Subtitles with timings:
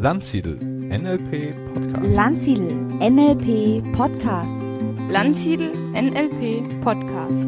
[0.00, 2.14] Landsiedel NLP Podcast.
[2.14, 4.54] Landsiedel NLP Podcast.
[5.10, 7.44] Landsiedel NLP Podcast.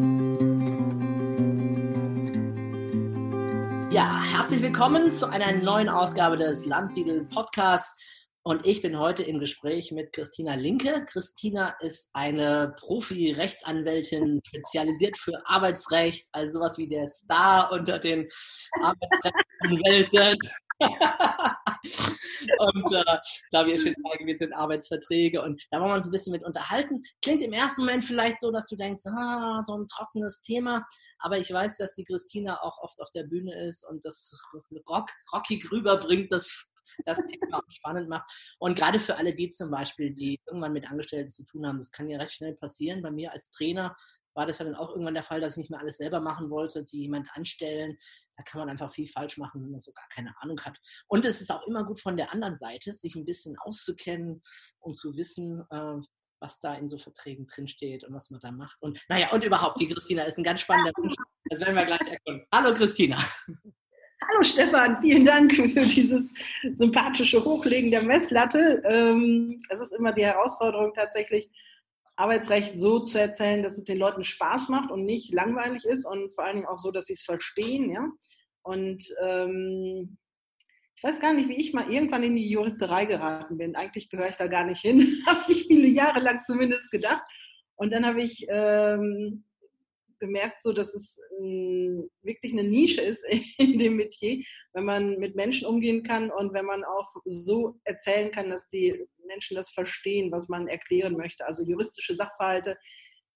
[3.93, 7.97] Ja, herzlich willkommen zu einer neuen Ausgabe des Landsiedel Podcasts.
[8.43, 11.05] Und ich bin heute im Gespräch mit Christina Linke.
[11.07, 18.27] Christina ist eine Profi-Rechtsanwältin, spezialisiert für Arbeitsrecht, also sowas wie der Star unter den
[18.83, 20.37] Arbeitsrechtsanwälten.
[22.59, 23.19] und äh,
[23.51, 26.45] da wir schon sagen, wir sind Arbeitsverträge und da wollen wir uns ein bisschen mit
[26.45, 27.03] unterhalten.
[27.23, 30.87] Klingt im ersten Moment vielleicht so, dass du denkst, ah, so ein trockenes Thema,
[31.19, 34.41] aber ich weiß, dass die Christina auch oft auf der Bühne ist und das
[34.89, 36.67] rock, rockig rüberbringt, das
[37.07, 38.31] das Thema auch spannend macht.
[38.59, 41.93] Und gerade für alle die zum Beispiel, die irgendwann mit Angestellten zu tun haben, das
[41.93, 43.03] kann ja recht schnell passieren.
[43.03, 43.97] Bei mir als Trainer
[44.35, 46.51] war das ja dann auch irgendwann der Fall, dass ich nicht mehr alles selber machen
[46.51, 47.99] wollte, die jemand anstellen.
[48.41, 50.79] Da kann man einfach viel falsch machen, wenn man so gar keine Ahnung hat.
[51.09, 54.43] Und es ist auch immer gut von der anderen Seite, sich ein bisschen auszukennen
[54.79, 55.97] und zu wissen, äh,
[56.41, 58.81] was da in so Verträgen drinsteht und was man da macht.
[58.81, 61.15] Und naja, und überhaupt, die Christina ist ein ganz spannender Mensch.
[61.51, 62.47] Das werden wir gleich erkunden.
[62.55, 63.19] Hallo Christina.
[63.19, 66.33] Hallo Stefan, vielen Dank für dieses
[66.77, 68.83] sympathische Hochlegen der Messlatte.
[68.87, 71.51] Ähm, es ist immer die Herausforderung tatsächlich,
[72.21, 76.35] Arbeitsrecht so zu erzählen, dass es den Leuten Spaß macht und nicht langweilig ist und
[76.35, 77.91] vor allen Dingen auch so, dass sie es verstehen.
[77.91, 78.09] Ja?
[78.63, 80.19] Und ähm,
[80.95, 83.75] ich weiß gar nicht, wie ich mal irgendwann in die Juristerei geraten bin.
[83.75, 87.23] Eigentlich gehöre ich da gar nicht hin, habe ich viele Jahre lang zumindest gedacht.
[87.77, 89.45] Und dann habe ich ähm,
[90.21, 93.25] gemerkt, so dass es ähm, wirklich eine Nische ist
[93.59, 98.31] in dem Metier, wenn man mit Menschen umgehen kann und wenn man auch so erzählen
[98.31, 101.47] kann, dass die Menschen das verstehen, was man erklären möchte.
[101.47, 102.79] Also juristische Sachverhalte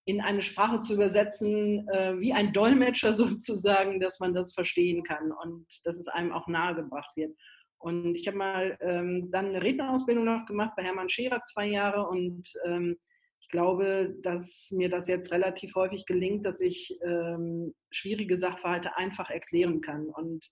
[0.06, 5.32] in eine Sprache zu übersetzen, äh, wie ein Dolmetscher sozusagen, dass man das verstehen kann
[5.32, 7.34] und dass es einem auch nahegebracht wird.
[7.78, 12.08] Und ich habe mal ähm, dann eine Rednerausbildung noch gemacht bei Hermann Scherer zwei Jahre
[12.08, 12.96] und ähm,
[13.44, 19.28] ich glaube, dass mir das jetzt relativ häufig gelingt, dass ich ähm, schwierige Sachverhalte einfach
[19.28, 20.06] erklären kann.
[20.06, 20.46] Und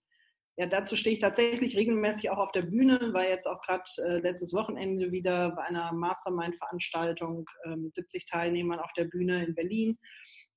[0.59, 4.19] ja, dazu stehe ich tatsächlich regelmäßig auch auf der Bühne, war jetzt auch gerade äh,
[4.19, 9.97] letztes Wochenende wieder bei einer Mastermind-Veranstaltung äh, mit 70 Teilnehmern auf der Bühne in Berlin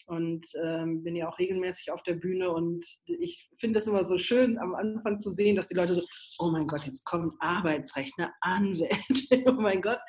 [0.07, 4.17] und ähm, bin ja auch regelmäßig auf der Bühne und ich finde es immer so
[4.17, 6.01] schön am Anfang zu sehen, dass die Leute so,
[6.39, 8.97] oh mein Gott, jetzt kommt Arbeitsrecht, eine Anwälte,
[9.47, 9.99] oh mein Gott.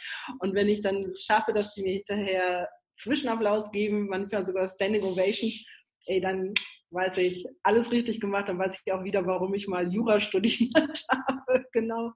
[0.41, 5.03] Und wenn ich dann es schaffe, dass die mir hinterher Zwischenapplaus geben, manchmal sogar Standing
[5.03, 5.65] Ovations,
[6.07, 6.53] ey, dann
[6.91, 11.05] weiß ich, alles richtig gemacht, dann weiß ich auch wieder, warum ich mal Jura studiert
[11.11, 11.65] habe.
[11.73, 12.13] genau.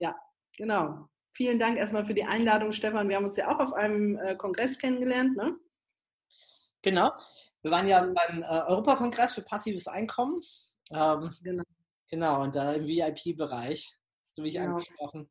[0.00, 0.14] Ja,
[0.56, 1.08] genau.
[1.32, 3.08] Vielen Dank erstmal für die Einladung, Stefan.
[3.08, 5.56] Wir haben uns ja auch auf einem äh, Kongress kennengelernt, ne?
[6.84, 7.12] Genau.
[7.62, 10.40] Wir waren ja beim äh, Europakongress für passives Einkommen.
[10.92, 11.64] Ähm, genau.
[12.10, 14.74] genau, und da im VIP-Bereich hast du mich genau.
[14.74, 15.30] angesprochen.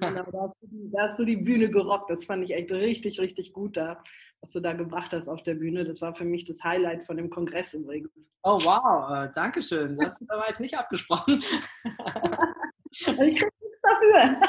[0.00, 2.08] Genau, da hast, die, da hast, du die, Bühne gerockt.
[2.08, 4.02] Das fand ich echt richtig, richtig gut da,
[4.40, 5.84] was du da gebracht hast auf der Bühne.
[5.84, 8.30] Das war für mich das Highlight von dem Kongress übrigens.
[8.42, 9.96] Oh wow, äh, danke schön.
[9.96, 11.44] Das ist aber jetzt nicht abgesprochen.
[13.06, 14.40] also ich kriege nichts dafür.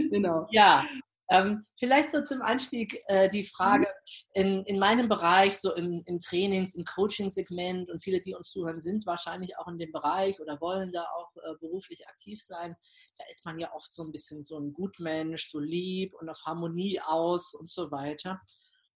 [0.10, 0.48] genau.
[0.50, 0.84] Ja,
[1.30, 3.86] ähm, vielleicht so zum Einstieg äh, die Frage,
[4.32, 8.80] in, in meinem Bereich, so im, im Trainings-, im Coaching-Segment und viele, die uns zuhören,
[8.80, 12.74] sind wahrscheinlich auch in dem Bereich oder wollen da auch äh, beruflich aktiv sein.
[13.18, 16.40] Da ist man ja oft so ein bisschen so ein Gutmensch, so lieb und auf
[16.46, 18.40] Harmonie aus und so weiter.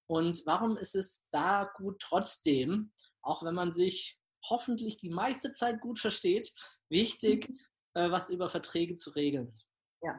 [0.06, 4.19] Und warum ist es da gut trotzdem, auch wenn man sich
[4.49, 6.53] hoffentlich die meiste Zeit gut versteht,
[6.88, 7.59] wichtig, mhm.
[7.94, 9.54] äh, was über Verträge zu regeln?
[10.03, 10.19] Ja,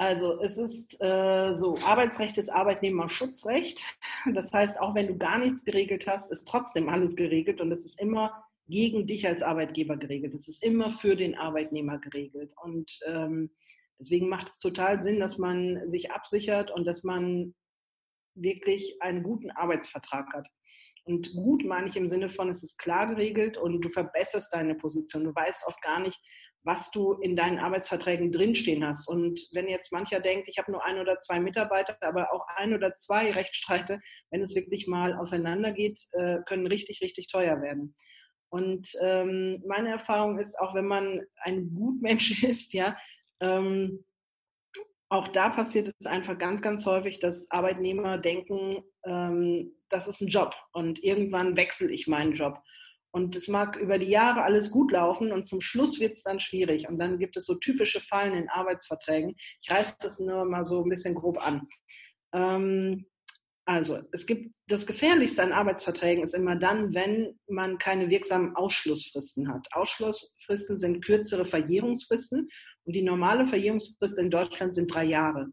[0.00, 3.82] also es ist äh, so, Arbeitsrecht ist Arbeitnehmerschutzrecht.
[4.32, 7.84] Das heißt, auch wenn du gar nichts geregelt hast, ist trotzdem alles geregelt und es
[7.84, 10.32] ist immer gegen dich als Arbeitgeber geregelt.
[10.32, 12.54] Es ist immer für den Arbeitnehmer geregelt.
[12.62, 13.50] Und ähm,
[13.98, 17.54] deswegen macht es total Sinn, dass man sich absichert und dass man
[18.34, 20.48] wirklich einen guten Arbeitsvertrag hat.
[21.04, 24.76] Und gut meine ich im Sinne von, es ist klar geregelt und du verbesserst deine
[24.76, 25.24] Position.
[25.24, 26.18] Du weißt oft gar nicht,
[26.62, 29.08] was du in deinen Arbeitsverträgen drinstehen hast.
[29.08, 32.74] Und wenn jetzt mancher denkt, ich habe nur ein oder zwei Mitarbeiter, aber auch ein
[32.74, 37.94] oder zwei Rechtsstreite, wenn es wirklich mal auseinandergeht, äh, können richtig, richtig teuer werden.
[38.50, 42.96] Und ähm, meine Erfahrung ist, auch wenn man ein Gutmensch ist, ja,
[43.40, 44.04] ähm,
[45.08, 50.28] auch da passiert es einfach ganz, ganz häufig, dass Arbeitnehmer denken, ähm, das ist ein
[50.28, 52.62] Job und irgendwann wechsle ich meinen Job.
[53.12, 56.38] Und es mag über die Jahre alles gut laufen und zum Schluss wird es dann
[56.38, 56.88] schwierig.
[56.88, 59.34] Und dann gibt es so typische Fallen in Arbeitsverträgen.
[59.62, 61.66] Ich reiße das nur mal so ein bisschen grob an.
[62.32, 63.06] Ähm,
[63.66, 69.48] also, es gibt das Gefährlichste an Arbeitsverträgen ist immer dann, wenn man keine wirksamen Ausschlussfristen
[69.52, 69.68] hat.
[69.72, 72.48] Ausschlussfristen sind kürzere Verjährungsfristen
[72.84, 75.48] Und die normale Verjährungsfrist in Deutschland sind drei Jahre.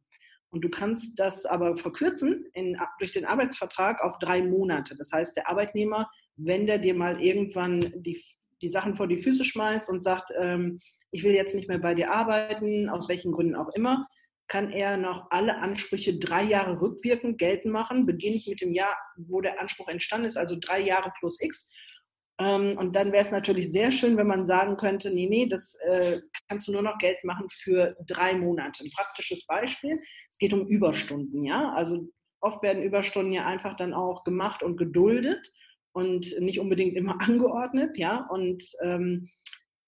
[0.49, 4.95] Und du kannst das aber verkürzen in, durch den Arbeitsvertrag auf drei Monate.
[4.97, 8.23] Das heißt, der Arbeitnehmer, wenn der dir mal irgendwann die,
[8.61, 10.79] die Sachen vor die Füße schmeißt und sagt, ähm,
[11.11, 14.07] ich will jetzt nicht mehr bei dir arbeiten, aus welchen Gründen auch immer,
[14.47, 19.41] kann er noch alle Ansprüche drei Jahre rückwirkend geltend machen, beginnt mit dem Jahr, wo
[19.41, 21.69] der Anspruch entstanden ist, also drei Jahre plus X.
[22.39, 25.75] Ähm, und dann wäre es natürlich sehr schön, wenn man sagen könnte, nee, nee, das
[25.85, 28.83] äh, kannst du nur noch Geld machen für drei Monate.
[28.83, 29.99] Ein praktisches Beispiel,
[30.29, 31.73] es geht um Überstunden, ja.
[31.73, 35.51] Also oft werden Überstunden ja einfach dann auch gemacht und geduldet
[35.97, 38.27] und nicht unbedingt immer angeordnet, ja.
[38.29, 39.27] Und ähm,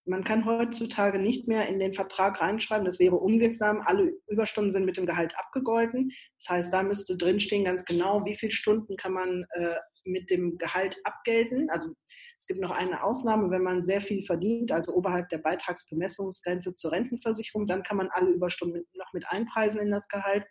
[0.06, 3.82] man kann heutzutage nicht mehr in den Vertrag reinschreiben, das wäre unwirksam.
[3.86, 6.12] Alle Überstunden sind mit dem Gehalt abgegolten.
[6.40, 10.58] Das heißt, da müsste drinstehen ganz genau, wie viele Stunden kann man äh, mit dem
[10.58, 11.70] Gehalt abgelten.
[11.70, 11.92] Also
[12.40, 16.92] es gibt noch eine Ausnahme, wenn man sehr viel verdient, also oberhalb der Beitragsbemessungsgrenze zur
[16.92, 20.44] Rentenversicherung, dann kann man alle Überstunden noch mit einpreisen in das Gehalt.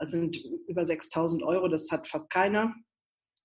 [0.00, 0.36] Das sind
[0.66, 2.74] über 6000 Euro, das hat fast keiner.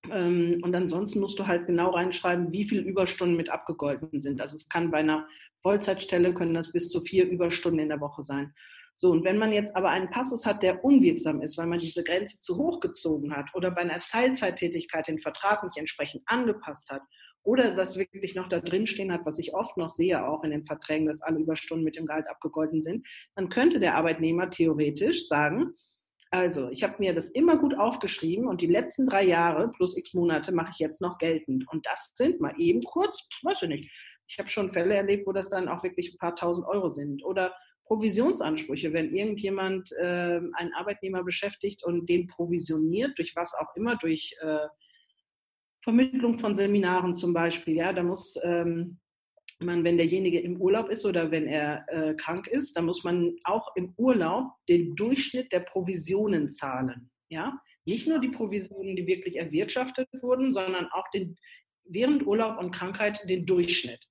[0.10, 4.42] Ähm, und ansonsten musst du halt genau reinschreiben, wie viele Überstunden mit abgegolten sind.
[4.42, 5.28] Also es kann bei einer
[5.62, 8.54] Vollzeitstelle können das bis zu vier Überstunden in der Woche sein.
[8.96, 12.04] So, und wenn man jetzt aber einen Passus hat, der unwirksam ist, weil man diese
[12.04, 17.02] Grenze zu hoch gezogen hat oder bei einer Teilzeittätigkeit den Vertrag nicht entsprechend angepasst hat
[17.44, 20.52] oder das wirklich noch da drin stehen hat, was ich oft noch sehe, auch in
[20.52, 25.28] den Verträgen, dass alle Überstunden mit dem Gehalt abgegolten sind, dann könnte der Arbeitnehmer theoretisch
[25.28, 25.74] sagen,
[26.34, 30.14] also, ich habe mir das immer gut aufgeschrieben und die letzten drei Jahre plus x
[30.14, 31.66] Monate mache ich jetzt noch geltend.
[31.70, 33.92] Und das sind mal eben kurz, weiß ich nicht.
[34.28, 37.22] Ich habe schon Fälle erlebt, wo das dann auch wirklich ein paar tausend Euro sind.
[37.26, 43.98] Oder Provisionsansprüche, wenn irgendjemand äh, einen Arbeitnehmer beschäftigt und den provisioniert, durch was auch immer,
[43.98, 44.68] durch äh,
[45.84, 49.02] Vermittlung von Seminaren zum Beispiel, ja, da muss ähm,
[49.64, 53.36] man, wenn derjenige im Urlaub ist oder wenn er äh, krank ist, dann muss man
[53.44, 57.10] auch im Urlaub den Durchschnitt der Provisionen zahlen.
[57.30, 57.60] Ja?
[57.86, 61.36] Nicht nur die Provisionen, die wirklich erwirtschaftet wurden, sondern auch den,
[61.86, 64.06] während Urlaub und Krankheit den Durchschnitt.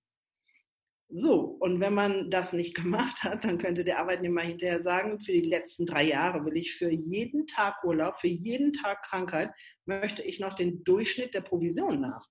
[1.13, 5.33] So, und wenn man das nicht gemacht hat, dann könnte der Arbeitnehmer hinterher sagen, für
[5.33, 9.51] die letzten drei Jahre will ich für jeden Tag Urlaub, für jeden Tag Krankheit,
[9.87, 12.25] möchte ich noch den Durchschnitt der Provisionen haben.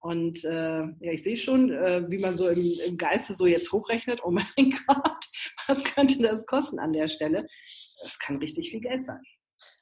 [0.00, 3.72] Und äh, ja, ich sehe schon, äh, wie man so im, im Geiste so jetzt
[3.72, 4.46] hochrechnet, oh mein
[4.86, 5.24] Gott,
[5.66, 7.46] was könnte das kosten an der Stelle?
[8.02, 9.22] Das kann richtig viel Geld sein.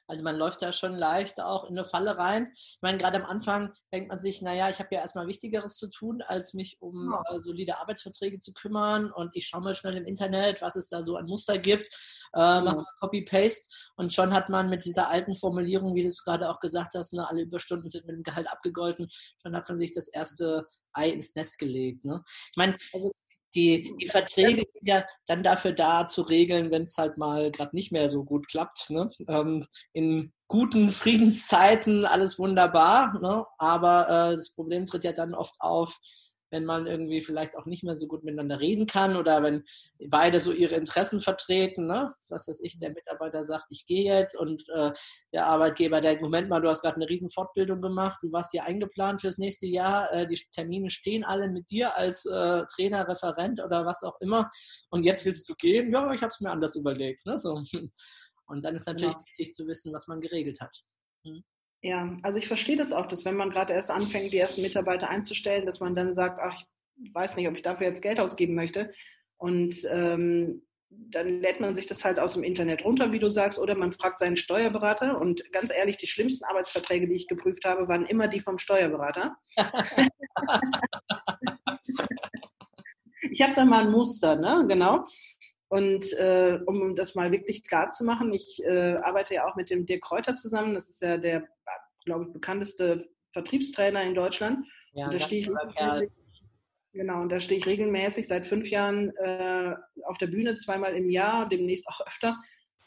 [0.07, 2.51] Also man läuft da schon leicht auch in eine Falle rein.
[2.55, 5.89] Ich meine, gerade am Anfang denkt man sich, naja, ich habe ja erstmal Wichtigeres zu
[5.89, 9.11] tun, als mich um äh, solide Arbeitsverträge zu kümmern.
[9.11, 11.87] Und ich schaue mal schnell im Internet, was es da so an Muster gibt,
[12.33, 13.67] äh, mache Copy-Paste.
[13.97, 17.13] Und schon hat man mit dieser alten Formulierung, wie du es gerade auch gesagt hast,
[17.13, 19.09] ne, alle Überstunden sind mit dem Gehalt abgegolten,
[19.41, 22.05] schon hat man sich das erste Ei ins Nest gelegt.
[22.05, 22.23] Ne?
[22.25, 23.11] Ich meine, also
[23.55, 27.75] die, die Verträge sind ja dann dafür da zu regeln, wenn es halt mal gerade
[27.75, 28.89] nicht mehr so gut klappt.
[28.89, 29.09] Ne?
[29.27, 33.45] Ähm, in guten Friedenszeiten alles wunderbar, ne?
[33.57, 35.97] aber äh, das Problem tritt ja dann oft auf,
[36.49, 39.63] wenn man irgendwie vielleicht auch nicht mehr so gut miteinander reden kann oder wenn
[40.07, 42.13] beide so ihre Interessen vertreten, ne?
[42.29, 44.91] was weiß ich, der Mitarbeiter sagt, ich gehe jetzt und äh,
[45.33, 48.63] der Arbeitgeber denkt, Moment mal, du hast gerade eine riesen Fortbildung gemacht, du warst hier
[48.63, 53.61] eingeplant fürs nächste Jahr, äh, die Termine stehen alle mit dir als äh, Trainer, Referent
[53.63, 54.49] oder was auch immer
[54.89, 55.91] und jetzt willst du gehen?
[55.91, 57.25] Ja, ich habe es mir anders überlegt.
[57.25, 57.37] Ne?
[57.37, 57.61] So.
[58.49, 59.25] Und dann ist natürlich genau.
[59.37, 60.75] wichtig zu wissen, was man geregelt hat.
[61.25, 61.43] Hm.
[61.87, 65.07] Ja, also ich verstehe das auch, dass wenn man gerade erst anfängt, die ersten Mitarbeiter
[65.07, 66.61] einzustellen, dass man dann sagt, ach,
[67.01, 68.91] ich weiß nicht, ob ich dafür jetzt Geld ausgeben möchte.
[69.37, 73.57] Und ähm, dann lädt man sich das halt aus dem Internet runter, wie du sagst,
[73.57, 75.17] oder man fragt seinen Steuerberater.
[75.21, 79.37] Und ganz ehrlich, die schlimmsten Arbeitsverträge, die ich geprüft habe, waren immer die vom Steuerberater.
[83.31, 84.65] ich habe da mal ein Muster, ne?
[84.67, 85.05] Genau.
[85.69, 89.69] Und äh, um das mal wirklich klar zu machen, ich äh, arbeite ja auch mit
[89.69, 90.73] dem Dirk Kräuter zusammen.
[90.73, 91.47] Das ist ja der,
[92.05, 94.65] glaube ich, bekannteste Vertriebstrainer in Deutschland.
[94.93, 96.09] Ja, und da stehe ich regelmäßig,
[96.93, 101.09] genau, und da stehe ich regelmäßig seit fünf Jahren äh, auf der Bühne, zweimal im
[101.09, 102.37] Jahr, demnächst auch öfter,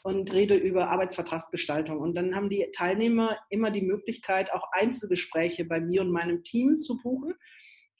[0.03, 1.99] und rede über Arbeitsvertragsgestaltung.
[1.99, 6.81] Und dann haben die Teilnehmer immer die Möglichkeit, auch Einzelgespräche bei mir und meinem Team
[6.81, 7.35] zu buchen.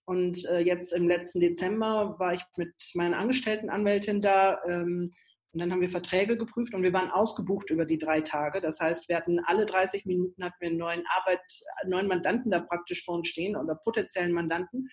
[0.05, 4.59] Und äh, jetzt im letzten Dezember war ich mit meiner Angestelltenanwältin da.
[4.67, 5.11] Ähm,
[5.53, 8.61] und dann haben wir Verträge geprüft und wir waren ausgebucht über die drei Tage.
[8.61, 11.41] Das heißt, wir hatten alle 30 Minuten hatten wir einen neuen Arbeit,
[11.85, 14.87] neuen Mandanten da praktisch vor uns stehen oder potenziellen Mandanten.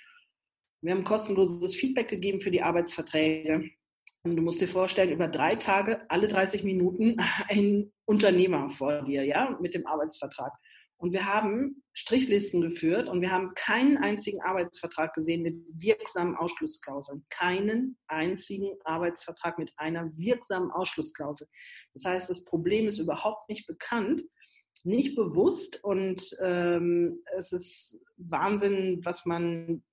[0.83, 3.71] Wir haben kostenloses Feedback gegeben für die Arbeitsverträge.
[4.25, 7.17] Und du musst dir vorstellen, über drei Tage, alle 30 Minuten
[7.49, 10.53] ein Unternehmer vor dir, ja, mit dem Arbeitsvertrag.
[10.99, 17.25] Und wir haben Strichlisten geführt und wir haben keinen einzigen Arbeitsvertrag gesehen mit wirksamen Ausschlussklauseln.
[17.31, 21.47] Keinen einzigen Arbeitsvertrag mit einer wirksamen Ausschlussklausel.
[21.95, 24.25] Das heißt, das Problem ist überhaupt nicht bekannt,
[24.83, 29.85] nicht bewusst und ähm, es ist Wahnsinn, was man.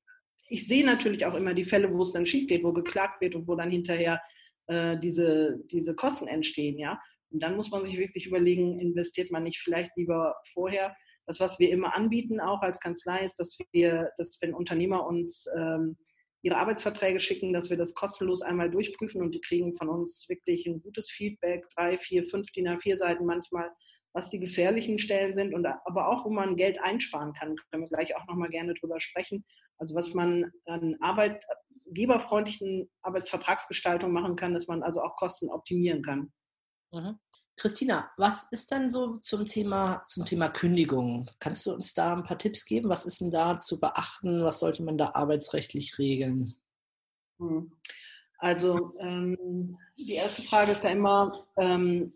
[0.47, 3.35] Ich sehe natürlich auch immer die Fälle, wo es dann schief geht, wo geklagt wird
[3.35, 4.21] und wo dann hinterher
[4.67, 6.99] äh, diese, diese Kosten entstehen, ja.
[7.35, 10.95] Und dann muss man sich wirklich überlegen, investiert man nicht vielleicht lieber vorher.
[11.25, 15.45] Das, was wir immer anbieten, auch als Kanzlei, ist, dass wir, dass wenn Unternehmer uns
[15.57, 15.97] ähm,
[16.43, 20.65] ihre Arbeitsverträge schicken, dass wir das kostenlos einmal durchprüfen und die kriegen von uns wirklich
[20.65, 23.69] ein gutes Feedback, drei, vier, fünf DIN A4 Seiten manchmal,
[24.13, 27.57] was die gefährlichen Stellen sind und aber auch, wo man Geld einsparen kann.
[27.69, 29.43] Können wir gleich auch nochmal gerne drüber sprechen.
[29.77, 36.31] Also was man an arbeitgeberfreundlichen Arbeitsvertragsgestaltung machen kann, dass man also auch Kosten optimieren kann.
[36.95, 37.19] Mhm.
[37.57, 41.29] Christina, was ist denn so zum Thema, zum Thema Kündigung?
[41.39, 42.89] Kannst du uns da ein paar Tipps geben?
[42.89, 44.43] Was ist denn da zu beachten?
[44.43, 46.55] Was sollte man da arbeitsrechtlich regeln?
[47.39, 47.71] Hm.
[48.37, 52.13] Also ähm, die erste Frage ist ja immer, ähm,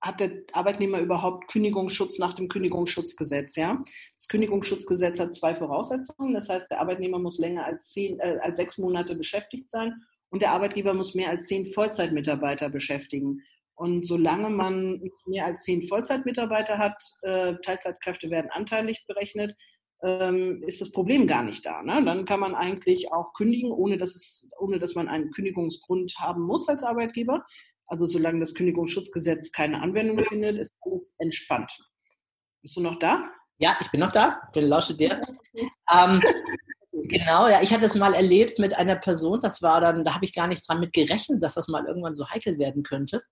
[0.00, 3.54] hat der Arbeitnehmer überhaupt Kündigungsschutz nach dem Kündigungsschutzgesetz?
[3.54, 3.80] Ja?
[4.16, 6.34] Das Kündigungsschutzgesetz hat zwei Voraussetzungen.
[6.34, 10.42] Das heißt, der Arbeitnehmer muss länger als, zehn, äh, als sechs Monate beschäftigt sein und
[10.42, 13.42] der Arbeitgeber muss mehr als zehn Vollzeitmitarbeiter beschäftigen.
[13.78, 19.54] Und solange man mehr als zehn Vollzeitmitarbeiter hat, äh, Teilzeitkräfte werden anteilig berechnet,
[20.02, 21.82] ähm, ist das Problem gar nicht da.
[21.82, 22.04] Ne?
[22.04, 26.42] Dann kann man eigentlich auch kündigen, ohne dass, es, ohne dass man einen Kündigungsgrund haben
[26.42, 27.44] muss als Arbeitgeber.
[27.86, 31.70] Also solange das Kündigungsschutzgesetz keine Anwendung findet, ist alles entspannt.
[32.62, 33.30] Bist du noch da?
[33.58, 34.40] Ja, ich bin noch da.
[34.54, 35.22] Ich lausche dir.
[35.54, 36.20] ähm,
[37.08, 40.24] Genau, ja, ich hatte es mal erlebt mit einer Person, das war dann, da habe
[40.24, 43.22] ich gar nicht dran mit gerechnet, dass das mal irgendwann so heikel werden könnte.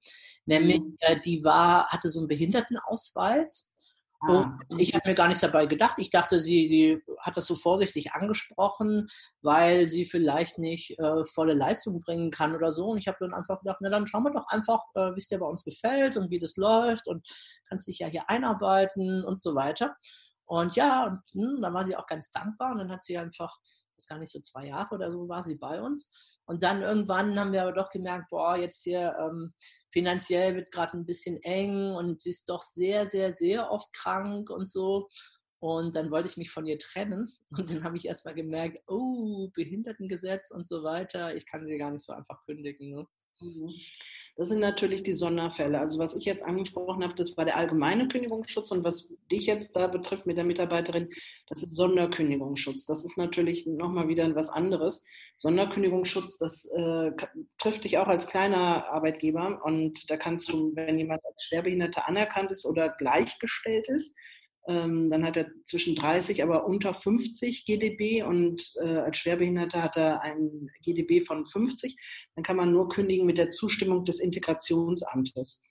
[0.47, 0.97] Nämlich, mhm.
[1.01, 3.77] äh, die war, hatte so einen Behindertenausweis
[4.21, 4.59] ah.
[4.69, 5.99] und ich habe mir gar nicht dabei gedacht.
[5.99, 9.09] Ich dachte, sie, sie hat das so vorsichtig angesprochen,
[9.43, 12.87] weil sie vielleicht nicht äh, volle Leistung bringen kann oder so.
[12.87, 15.29] Und ich habe dann einfach gedacht, na dann schauen wir doch einfach, äh, wie es
[15.29, 17.29] dir bei uns gefällt und wie das läuft und
[17.69, 19.97] kannst dich ja hier einarbeiten und so weiter.
[20.47, 23.59] Und ja, und hm, dann war sie auch ganz dankbar und dann hat sie einfach,
[23.97, 26.39] das gar nicht so zwei Jahre oder so, war sie bei uns.
[26.45, 29.53] Und dann irgendwann haben wir aber doch gemerkt, boah, jetzt hier ähm,
[29.91, 33.93] finanziell wird es gerade ein bisschen eng und sie ist doch sehr, sehr, sehr oft
[33.93, 35.09] krank und so.
[35.59, 37.33] Und dann wollte ich mich von ihr trennen.
[37.59, 41.35] Und dann habe ich erst mal gemerkt, oh, Behindertengesetz und so weiter.
[41.35, 42.91] Ich kann sie gar nicht so einfach kündigen.
[42.91, 43.07] Ne?
[43.41, 43.71] Mhm.
[44.39, 45.81] Das sind natürlich die Sonderfälle.
[45.81, 49.75] Also was ich jetzt angesprochen habe, das war der allgemeine Kündigungsschutz und was dich jetzt
[49.75, 51.09] da betrifft mit der Mitarbeiterin,
[51.49, 52.85] das ist Sonderkündigungsschutz.
[52.85, 55.05] Das ist natürlich nochmal wieder was anderes.
[55.39, 57.13] Sonderkündigungsschutz, das äh,
[57.57, 62.51] trifft dich auch als kleiner Arbeitgeber und da kannst du, wenn jemand als Schwerbehinderter anerkannt
[62.51, 64.19] ist oder gleichgestellt ist,
[64.67, 70.23] dann hat er zwischen 30, aber unter 50 GDB und äh, als Schwerbehinderter hat er
[70.23, 71.97] ein GDB von 50.
[72.35, 75.63] Dann kann man nur kündigen mit der Zustimmung des Integrationsamtes.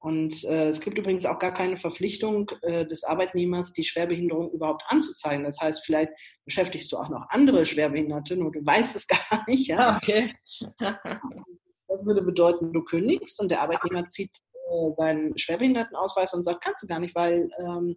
[0.00, 4.82] Und äh, es gibt übrigens auch gar keine Verpflichtung äh, des Arbeitnehmers, die Schwerbehinderung überhaupt
[4.86, 5.44] anzuzeigen.
[5.44, 6.10] Das heißt, vielleicht
[6.46, 9.68] beschäftigst du auch noch andere Schwerbehinderte, nur du weißt es gar nicht.
[9.68, 9.98] Ja?
[9.98, 10.34] Okay.
[10.78, 14.30] das würde bedeuten, du kündigst und der Arbeitnehmer zieht
[14.70, 17.96] äh, seinen Schwerbehindertenausweis und sagt, kannst du gar nicht, weil ähm,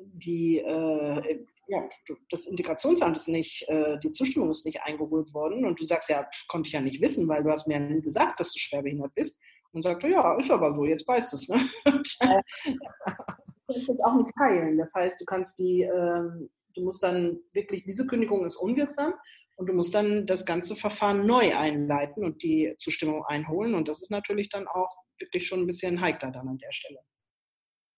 [0.00, 1.88] die, äh, ja,
[2.30, 6.28] das Integrationsamt ist nicht, äh, die Zustimmung ist nicht eingeholt worden und du sagst, ja,
[6.48, 9.14] konnte ich ja nicht wissen, weil du hast mir ja nie gesagt, dass du schwerbehindert
[9.14, 9.40] bist.
[9.72, 11.48] Und sagt ja, ist aber so, jetzt weißt du es.
[11.48, 11.68] Ne?
[11.84, 11.90] du
[13.66, 14.78] kannst das auch nicht teilen.
[14.78, 16.22] Das heißt, du kannst die, äh,
[16.74, 19.12] du musst dann wirklich, diese Kündigung ist unwirksam
[19.56, 23.74] und du musst dann das ganze Verfahren neu einleiten und die Zustimmung einholen.
[23.74, 27.00] Und das ist natürlich dann auch wirklich schon ein bisschen heikler dann an der Stelle.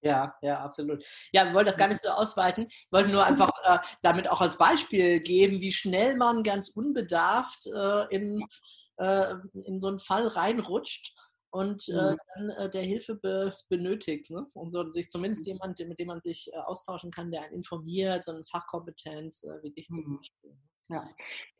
[0.02, 1.04] Ja, ja, absolut.
[1.32, 2.66] Ja, ich wollte das gar nicht so ausweiten.
[2.68, 7.66] Ich wollte nur einfach äh, damit auch als Beispiel geben, wie schnell man ganz unbedarft
[7.66, 8.44] äh, in,
[8.98, 11.16] äh, in so einen Fall reinrutscht
[11.50, 12.16] und äh, mhm.
[12.36, 14.30] dann äh, der Hilfe be benötigt.
[14.30, 14.46] Ne?
[14.54, 15.54] Und so sich zumindest mhm.
[15.54, 19.70] jemand, mit dem man sich äh, austauschen kann, der einen informiert, so eine Fachkompetenz wie
[19.70, 20.16] dich zum mhm.
[20.18, 20.56] Beispiel.
[20.90, 21.02] Ja,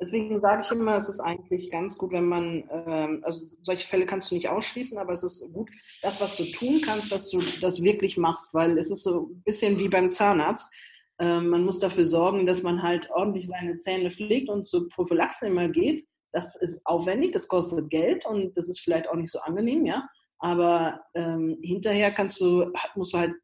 [0.01, 4.07] deswegen sage ich immer, es ist eigentlich ganz gut, wenn man, ähm, also solche Fälle
[4.07, 5.71] kannst du nicht ausschließen, aber es ist gut,
[6.01, 9.43] das, was du tun kannst, dass du das wirklich machst, weil es ist so ein
[9.43, 10.73] bisschen wie beim Zahnarzt.
[11.19, 15.49] Ähm, man muss dafür sorgen, dass man halt ordentlich seine Zähne pflegt und zur Prophylaxe
[15.49, 16.07] immer geht.
[16.33, 20.09] Das ist aufwendig, das kostet Geld und das ist vielleicht auch nicht so angenehm, ja.
[20.41, 23.35] Aber ähm, hinterher kannst du, musst du halt,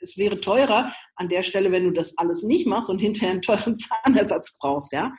[0.00, 3.42] es wäre teurer an der Stelle, wenn du das alles nicht machst und hinterher einen
[3.42, 5.12] teuren Zahnersatz brauchst, ja.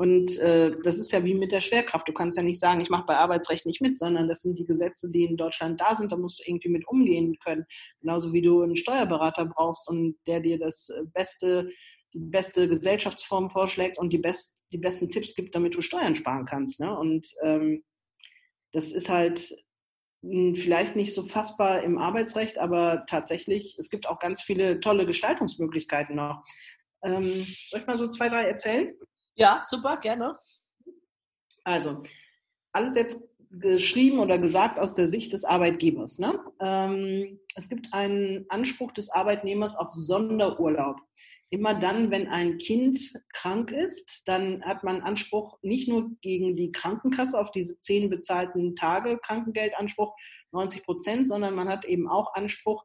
[0.00, 2.08] Und äh, das ist ja wie mit der Schwerkraft.
[2.08, 4.64] Du kannst ja nicht sagen, ich mache bei Arbeitsrecht nicht mit, sondern das sind die
[4.64, 6.12] Gesetze, die in Deutschland da sind.
[6.12, 7.66] Da musst du irgendwie mit umgehen können.
[8.00, 11.72] Genauso wie du einen Steuerberater brauchst und der dir das äh, beste,
[12.14, 16.44] die beste Gesellschaftsform vorschlägt und die, best, die besten Tipps gibt, damit du Steuern sparen
[16.44, 16.78] kannst.
[16.78, 16.96] Ne?
[16.96, 17.82] Und ähm,
[18.70, 19.56] das ist halt hm,
[20.22, 26.16] vielleicht nicht so fassbar im Arbeitsrecht, aber tatsächlich, es gibt auch ganz viele tolle Gestaltungsmöglichkeiten
[26.16, 26.44] noch.
[27.02, 28.94] Ähm, soll ich mal so zwei, drei erzählen?
[29.36, 30.38] Ja, super, gerne.
[31.64, 32.02] Also,
[32.72, 36.18] alles jetzt geschrieben oder gesagt aus der Sicht des Arbeitgebers.
[36.18, 36.38] Ne?
[36.60, 40.96] Ähm, es gibt einen Anspruch des Arbeitnehmers auf Sonderurlaub.
[41.50, 43.00] Immer dann, wenn ein Kind
[43.32, 48.76] krank ist, dann hat man Anspruch nicht nur gegen die Krankenkasse auf diese zehn bezahlten
[48.76, 50.14] Tage Krankengeldanspruch
[50.52, 52.84] 90 Prozent, sondern man hat eben auch Anspruch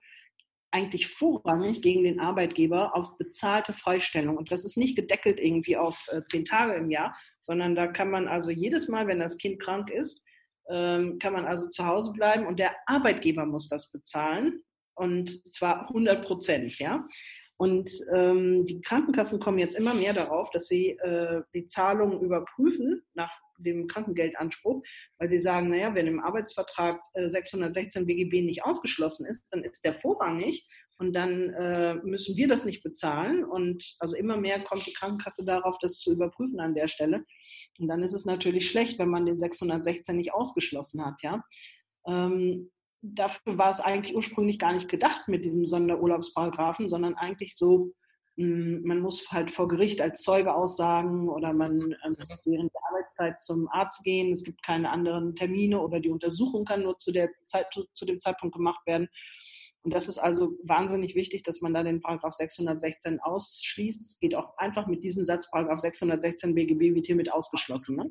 [0.72, 4.38] eigentlich vorrangig gegen den Arbeitgeber auf bezahlte Freistellung.
[4.38, 8.10] Und das ist nicht gedeckelt irgendwie auf äh, zehn Tage im Jahr, sondern da kann
[8.10, 10.24] man also jedes Mal, wenn das Kind krank ist,
[10.70, 14.63] ähm, kann man also zu Hause bleiben und der Arbeitgeber muss das bezahlen
[14.96, 17.05] und zwar 100 Prozent, ja.
[17.58, 23.03] Und ähm, die Krankenkassen kommen jetzt immer mehr darauf, dass sie äh, die Zahlungen überprüfen
[23.13, 24.84] nach dem Krankengeldanspruch,
[25.20, 29.86] weil sie sagen, naja, wenn im Arbeitsvertrag äh, 616 BGB nicht ausgeschlossen ist, dann ist
[29.86, 30.67] der vorrangig
[30.98, 33.44] und dann äh, müssen wir das nicht bezahlen.
[33.44, 37.26] Und also immer mehr kommt die Krankenkasse darauf, das zu überprüfen an der Stelle.
[37.80, 41.44] Und dann ist es natürlich schlecht, wenn man den 616 nicht ausgeschlossen hat, ja.
[42.06, 42.70] Ähm,
[43.02, 47.94] dafür war es eigentlich ursprünglich gar nicht gedacht mit diesem Sonderurlaubsparagraphen, sondern eigentlich so,
[48.38, 52.82] hm, man muss halt vor Gericht als Zeuge aussagen oder man ähm, muss während der
[52.90, 54.32] Arbeitszeit zum Arzt gehen.
[54.32, 58.20] Es gibt keine anderen Termine oder die Untersuchung kann nur zu, der Zeit, zu dem
[58.20, 59.10] Zeitpunkt gemacht werden.
[59.84, 64.02] Und das ist also wahnsinnig wichtig, dass man da den Paragraph 616 ausschließt.
[64.02, 67.98] Es geht auch einfach mit diesem Satz, Paragraph 616 BGB wird hiermit ausgeschlossen.
[67.98, 68.10] Ne?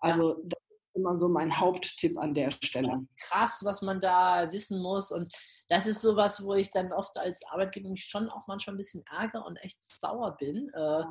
[0.00, 0.42] Also ja.
[0.46, 3.06] das ist immer so mein Haupttipp an der Stelle.
[3.20, 5.12] Krass, was man da wissen muss.
[5.12, 5.32] Und
[5.68, 9.04] das ist sowas, wo ich dann oft als Arbeitgeber mich schon auch manchmal ein bisschen
[9.08, 11.04] ärgere und echt sauer bin, äh,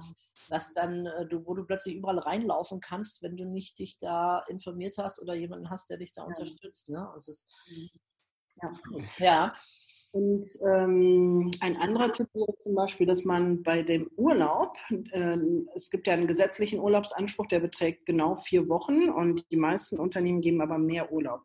[0.49, 4.97] dass dann, äh, wo du plötzlich überall reinlaufen kannst, wenn du nicht dich da informiert
[4.97, 6.27] hast oder jemanden hast, der dich da ja.
[6.27, 6.89] unterstützt.
[6.89, 7.09] Ne?
[7.13, 7.89] Das ist, mhm.
[8.61, 8.73] Ja.
[9.17, 9.55] ja.
[10.11, 14.75] Und ähm, ein anderer Tipp wäre zum Beispiel, dass man bei dem Urlaub,
[15.11, 15.37] äh,
[15.75, 20.41] es gibt ja einen gesetzlichen Urlaubsanspruch, der beträgt genau vier Wochen und die meisten Unternehmen
[20.41, 21.41] geben aber mehr Urlaub.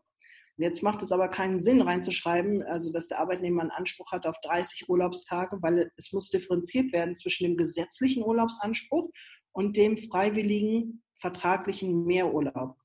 [0.58, 4.36] Jetzt macht es aber keinen Sinn reinzuschreiben, also dass der Arbeitnehmer einen Anspruch hat auf
[4.42, 9.10] 30 Urlaubstage, weil es muss differenziert werden zwischen dem gesetzlichen Urlaubsanspruch
[9.52, 12.76] und dem freiwilligen vertraglichen Mehrurlaub.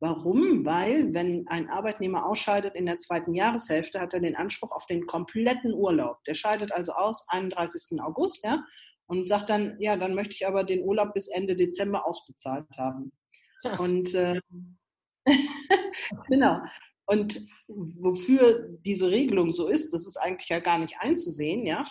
[0.00, 0.64] Warum?
[0.64, 5.06] Weil, wenn ein Arbeitnehmer ausscheidet in der zweiten Jahreshälfte, hat er den Anspruch auf den
[5.06, 6.22] kompletten Urlaub.
[6.24, 8.00] Der scheidet also aus 31.
[8.00, 8.64] August, ja,
[9.08, 13.12] und sagt dann, ja, dann möchte ich aber den Urlaub bis Ende Dezember ausbezahlt haben.
[13.78, 14.40] Und äh,
[16.28, 16.60] genau.
[17.06, 21.84] Und wofür diese Regelung so ist, das ist eigentlich ja gar nicht einzusehen, ja.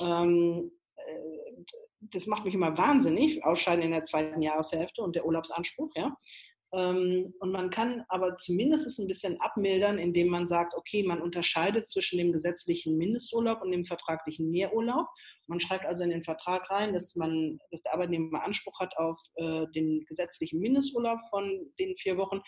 [0.00, 1.64] Ähm, äh,
[2.00, 6.16] das macht mich immer wahnsinnig, Ausscheiden in der zweiten Jahreshälfte und der Urlaubsanspruch, ja.
[6.72, 11.88] Ähm, und man kann aber zumindest ein bisschen abmildern, indem man sagt, okay, man unterscheidet
[11.88, 15.06] zwischen dem gesetzlichen Mindesturlaub und dem vertraglichen Mehrurlaub.
[15.46, 19.18] Man schreibt also in den Vertrag rein, dass man, dass der Arbeitnehmer Anspruch hat auf
[19.36, 22.40] äh, den gesetzlichen Mindesturlaub von den vier Wochen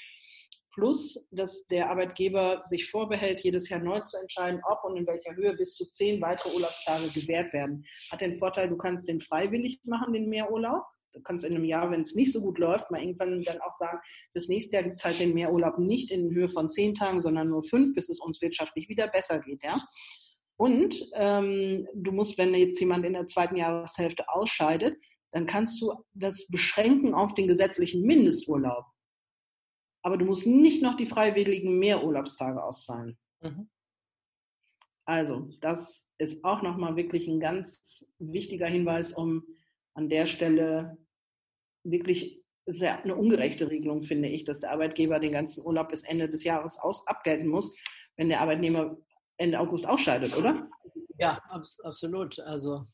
[0.73, 5.35] plus dass der Arbeitgeber sich vorbehält, jedes Jahr neu zu entscheiden, ob und in welcher
[5.35, 7.85] Höhe bis zu zehn weitere Urlaubstage gewährt werden.
[8.11, 10.85] Hat den Vorteil, du kannst den freiwillig machen, den Mehrurlaub.
[11.13, 13.73] Du kannst in einem Jahr, wenn es nicht so gut läuft, mal irgendwann dann auch
[13.73, 13.99] sagen,
[14.33, 17.49] bis nächstes Jahr gibt es halt den Mehrurlaub nicht in Höhe von zehn Tagen, sondern
[17.49, 19.63] nur fünf, bis es uns wirtschaftlich wieder besser geht.
[19.63, 19.81] Ja?
[20.57, 24.97] Und ähm, du musst, wenn jetzt jemand in der zweiten Jahreshälfte ausscheidet,
[25.33, 28.85] dann kannst du das beschränken auf den gesetzlichen Mindesturlaub
[30.03, 33.19] aber du musst nicht noch die freiwilligen Mehrurlaubstage auszahlen.
[33.43, 33.69] Mhm.
[35.05, 39.45] Also, das ist auch nochmal wirklich ein ganz wichtiger Hinweis, um
[39.95, 40.97] an der Stelle
[41.85, 46.29] wirklich, ja eine ungerechte Regelung, finde ich, dass der Arbeitgeber den ganzen Urlaub bis Ende
[46.29, 47.77] des Jahres aus, abgelten muss,
[48.17, 48.97] wenn der Arbeitnehmer
[49.37, 50.69] Ende August ausscheidet, oder?
[51.19, 51.39] Ja,
[51.83, 52.39] absolut.
[52.41, 52.87] Also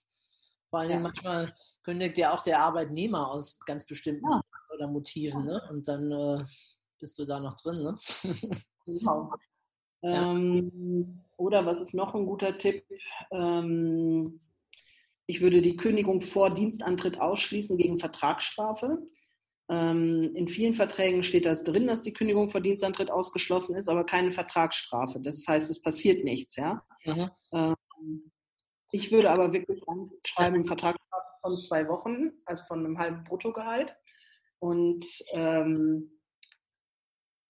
[0.71, 1.01] vor allem ja.
[1.01, 4.41] manchmal kündigt ja auch der Arbeitnehmer aus ganz bestimmten ja.
[4.75, 5.63] oder Motiven, ne?
[5.71, 6.45] Und dann äh,
[6.99, 7.99] bist du da noch drin, ne?
[8.85, 9.33] genau.
[10.03, 10.31] Ja.
[10.31, 12.85] Ähm, oder was ist noch ein guter Tipp?
[13.33, 14.41] Ähm,
[15.27, 18.99] ich würde die Kündigung vor Dienstantritt ausschließen gegen Vertragsstrafe.
[19.69, 24.07] Ähm, in vielen Verträgen steht das drin, dass die Kündigung vor Dienstantritt ausgeschlossen ist, aber
[24.07, 25.21] keine Vertragsstrafe.
[25.21, 26.57] Das heißt, es passiert nichts.
[26.57, 26.85] Ja?
[27.05, 27.81] Mhm.
[28.93, 29.83] ich würde aber wirklich
[30.25, 33.95] schreiben, Vertragsstrafe von zwei Wochen, also von einem halben Bruttogehalt.
[34.61, 36.16] Und ähm,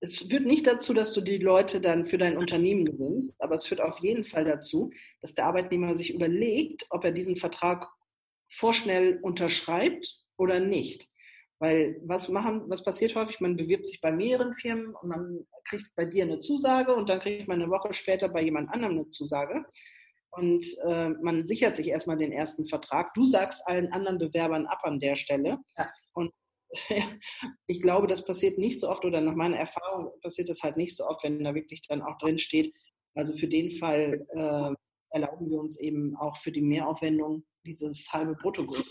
[0.00, 3.66] es führt nicht dazu, dass du die Leute dann für dein Unternehmen gewinnst, aber es
[3.66, 7.88] führt auf jeden Fall dazu, dass der Arbeitnehmer sich überlegt, ob er diesen Vertrag
[8.48, 11.08] vorschnell unterschreibt oder nicht.
[11.58, 13.40] Weil was machen, was passiert häufig?
[13.40, 17.20] Man bewirbt sich bei mehreren Firmen und man kriegt bei dir eine Zusage und dann
[17.20, 19.64] kriegt man eine Woche später bei jemand anderem eine Zusage.
[20.30, 23.14] Und äh, man sichert sich erstmal den ersten Vertrag.
[23.14, 25.58] Du sagst allen anderen Bewerbern ab an der Stelle.
[25.78, 25.90] Ja.
[26.12, 26.30] Und
[27.66, 30.96] ich glaube, das passiert nicht so oft oder nach meiner Erfahrung passiert das halt nicht
[30.96, 32.74] so oft, wenn da wirklich dann auch drin steht.
[33.14, 34.74] Also für den Fall äh,
[35.10, 38.86] erlauben wir uns eben auch für die Mehraufwendung dieses halbe Bruttogehalt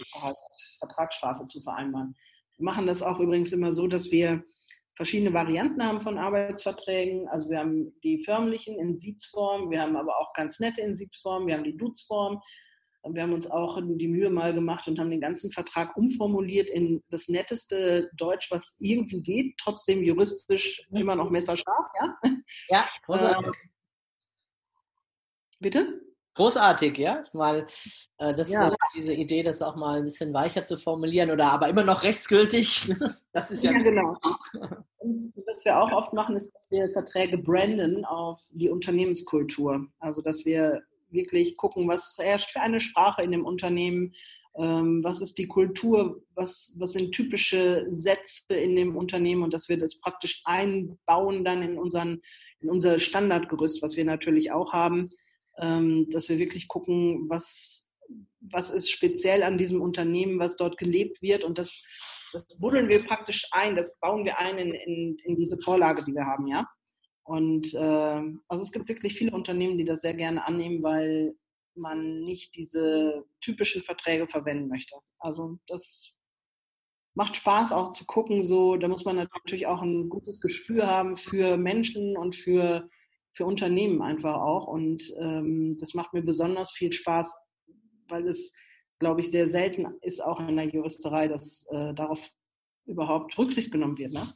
[0.79, 2.15] Vertragsstrafe zu vereinbaren.
[2.57, 4.43] Wir machen das auch übrigens immer so, dass wir
[4.95, 7.27] verschiedene Varianten haben von Arbeitsverträgen.
[7.27, 11.47] Also wir haben die förmlichen in Sitzform, wir haben aber auch ganz nette in Sitzform,
[11.47, 12.41] wir haben die Duzform,
[13.13, 17.03] wir haben uns auch die Mühe mal gemacht und haben den ganzen Vertrag umformuliert in
[17.09, 22.17] das netteste Deutsch, was irgendwie geht, trotzdem juristisch immer noch messerscharf, ja?
[22.69, 23.45] Ja, großartig.
[23.45, 23.69] Ähm,
[25.59, 26.01] bitte?
[26.35, 27.23] Großartig, ja.
[27.31, 27.65] Mal,
[28.17, 28.67] äh, das ja.
[28.67, 32.03] ist diese Idee, das auch mal ein bisschen weicher zu formulieren oder aber immer noch
[32.03, 32.89] rechtsgültig.
[33.31, 34.17] Das ist ja, ja genau.
[34.99, 39.87] Und was wir auch oft machen, ist, dass wir Verträge branden auf die Unternehmenskultur.
[39.99, 40.81] Also dass wir
[41.15, 44.13] wirklich gucken, was herrscht für eine Sprache in dem Unternehmen,
[44.57, 49.67] ähm, was ist die Kultur, was, was sind typische Sätze in dem Unternehmen und dass
[49.67, 52.21] wir das praktisch einbauen dann in, unseren,
[52.59, 55.09] in unser Standardgerüst, was wir natürlich auch haben,
[55.59, 57.89] ähm, dass wir wirklich gucken, was,
[58.39, 61.73] was ist speziell an diesem Unternehmen, was dort gelebt wird und das,
[62.31, 66.13] das buddeln wir praktisch ein, das bauen wir ein in, in, in diese Vorlage, die
[66.13, 66.67] wir haben, ja.
[67.25, 71.35] Und äh, also es gibt wirklich viele Unternehmen, die das sehr gerne annehmen, weil
[71.75, 74.95] man nicht diese typischen Verträge verwenden möchte.
[75.19, 76.15] Also das
[77.15, 78.43] macht Spaß auch zu gucken.
[78.43, 82.89] So, da muss man natürlich auch ein gutes Gespür haben für Menschen und für,
[83.33, 84.67] für Unternehmen einfach auch.
[84.67, 87.35] Und ähm, das macht mir besonders viel Spaß,
[88.07, 88.53] weil es,
[88.99, 92.29] glaube ich, sehr selten ist, auch in der Juristerei, dass äh, darauf
[92.85, 94.13] überhaupt Rücksicht genommen wird.
[94.13, 94.27] Ne?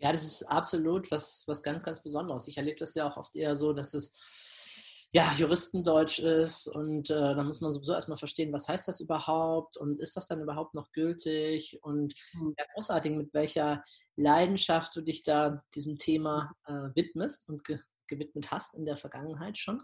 [0.00, 2.48] Ja, das ist absolut was, was ganz, ganz Besonderes.
[2.48, 4.18] Ich erlebe das ja auch oft eher so, dass es
[5.12, 9.76] ja, Juristendeutsch ist und äh, da muss man sowieso erstmal verstehen, was heißt das überhaupt
[9.76, 12.54] und ist das dann überhaupt noch gültig und mhm.
[12.56, 13.82] ja, großartig, mit welcher
[14.16, 19.56] Leidenschaft du dich da diesem Thema äh, widmest und ge gewidmet hast in der Vergangenheit
[19.56, 19.80] schon.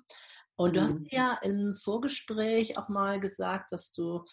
[0.56, 0.84] Und du mhm.
[0.84, 4.24] hast ja im Vorgespräch auch mal gesagt, dass du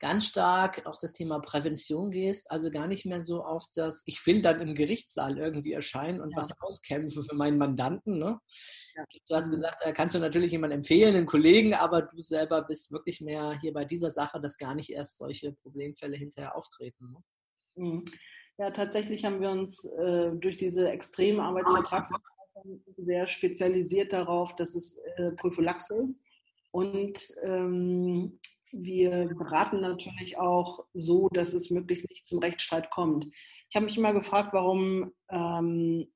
[0.00, 4.24] ganz stark auf das Thema Prävention gehst, also gar nicht mehr so auf das, ich
[4.26, 6.38] will dann im Gerichtssaal irgendwie erscheinen und ja.
[6.38, 8.18] was auskämpfen für meinen Mandanten.
[8.18, 8.38] Ne?
[8.96, 9.04] Ja.
[9.28, 9.52] Du hast mhm.
[9.52, 13.58] gesagt, da kannst du natürlich jemanden empfehlen, einen Kollegen, aber du selber bist wirklich mehr
[13.60, 17.12] hier bei dieser Sache, dass gar nicht erst solche Problemfälle hinterher auftreten.
[17.12, 17.84] Ne?
[17.84, 18.04] Mhm.
[18.58, 24.98] Ja, tatsächlich haben wir uns äh, durch diese extreme Arbeitsvertragsverfahren sehr spezialisiert darauf, dass es
[25.16, 26.22] äh, Prophylaxe ist.
[26.72, 28.40] Und ähm,
[28.72, 33.26] wir beraten natürlich auch so, dass es möglichst nicht zum Rechtsstreit kommt.
[33.68, 36.08] Ich habe mich immer gefragt, warum ähm,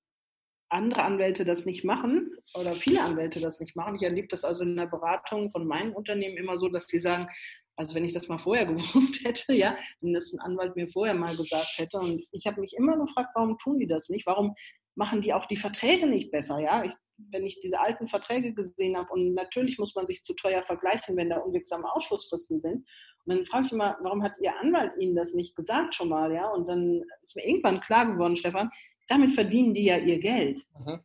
[0.69, 3.97] andere Anwälte das nicht machen oder viele Anwälte das nicht machen.
[3.97, 7.29] Ich erlebe das also in der Beratung von meinen Unternehmen immer so, dass sie sagen,
[7.77, 11.15] also wenn ich das mal vorher gewusst hätte, ja, wenn das ein Anwalt mir vorher
[11.15, 11.99] mal gesagt hätte.
[11.99, 14.27] Und ich habe mich immer gefragt, warum tun die das nicht?
[14.27, 14.55] Warum
[14.95, 16.59] machen die auch die Verträge nicht besser?
[16.59, 16.93] Ja, ich
[17.31, 21.17] wenn ich diese alten Verträge gesehen habe, und natürlich muss man sich zu teuer vergleichen,
[21.17, 22.87] wenn da unwirksame Ausschlussfristen sind.
[23.25, 26.33] Und dann frage ich immer, warum hat Ihr Anwalt Ihnen das nicht gesagt schon mal?
[26.33, 26.49] Ja?
[26.49, 28.71] Und dann ist mir irgendwann klar geworden, Stefan,
[29.09, 30.61] damit verdienen die ja ihr Geld.
[30.79, 31.01] Mhm.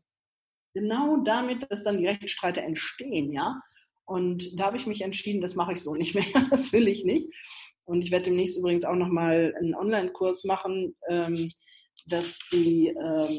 [0.74, 3.62] Genau damit, dass dann die Rechtsstreite entstehen, ja.
[4.06, 7.04] Und da habe ich mich entschieden, das mache ich so nicht mehr, das will ich
[7.04, 7.28] nicht.
[7.86, 11.50] Und ich werde demnächst übrigens auch nochmal einen Online-Kurs machen, ähm,
[12.06, 13.38] dass die ähm,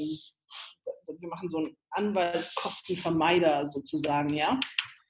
[1.18, 4.58] wir machen so einen Anwaltskostenvermeider sozusagen, ja.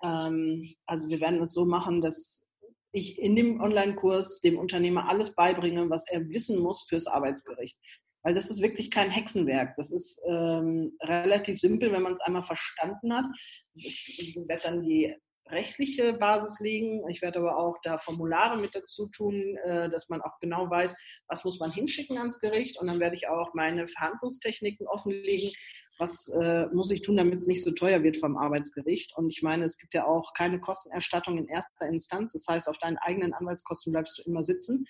[0.03, 2.49] Ähm, also wir werden es so machen, dass
[2.93, 7.77] ich in dem Online-Kurs dem Unternehmer alles beibringe, was er wissen muss fürs Arbeitsgericht.
[8.23, 9.75] Weil das ist wirklich kein Hexenwerk.
[9.77, 13.27] Das ist ähm, relativ simpel, wenn man es einmal verstanden hat.
[13.75, 15.15] Ich, ich werde dann die
[15.51, 17.09] rechtliche Basis legen.
[17.09, 20.97] Ich werde aber auch da Formulare mit dazu tun, äh, dass man auch genau weiß,
[21.29, 22.79] was muss man hinschicken ans Gericht.
[22.79, 25.51] Und dann werde ich auch meine Verhandlungstechniken offenlegen.
[25.99, 29.17] Was äh, muss ich tun, damit es nicht so teuer wird vom Arbeitsgericht?
[29.17, 32.33] Und ich meine, es gibt ja auch keine Kostenerstattung in erster Instanz.
[32.33, 34.87] Das heißt, auf deinen eigenen Anwaltskosten bleibst du immer sitzen.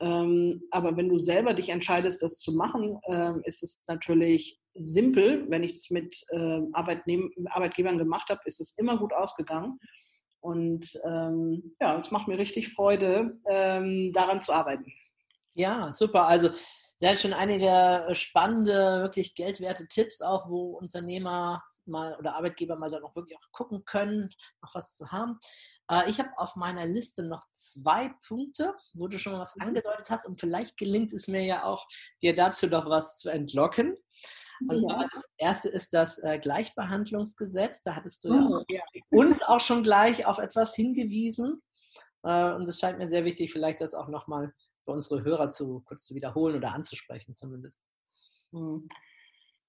[0.00, 5.46] Ähm, aber wenn du selber dich entscheidest, das zu machen, ähm, ist es natürlich simpel.
[5.48, 9.78] Wenn ich das mit äh, Arbeitgebern gemacht habe, ist es immer gut ausgegangen.
[10.40, 14.92] Und ähm, ja, es macht mir richtig Freude, ähm, daran zu arbeiten.
[15.54, 16.26] Ja, super.
[16.28, 16.50] Also
[17.00, 22.90] Sie hat schon einige spannende, wirklich geldwerte Tipps auch, wo Unternehmer mal oder Arbeitgeber mal
[22.90, 24.30] dann auch wirklich auch gucken können,
[24.62, 25.38] noch was zu haben.
[25.90, 29.68] Äh, ich habe auf meiner Liste noch zwei Punkte, wo du schon mal was Mhm.
[29.68, 31.86] angedeutet hast und vielleicht gelingt es mir ja auch,
[32.20, 33.96] dir dazu noch was zu entlocken.
[34.68, 35.08] Und Ja.
[35.12, 37.82] das erste ist das äh, Gleichbehandlungsgesetz.
[37.82, 41.62] Da hattest du Oh, ja auch uns auch schon gleich auf etwas hingewiesen.
[42.24, 44.52] Äh, und es scheint mir sehr wichtig, vielleicht das auch nochmal
[44.88, 47.82] für unsere Hörer zu kurz zu wiederholen oder anzusprechen zumindest.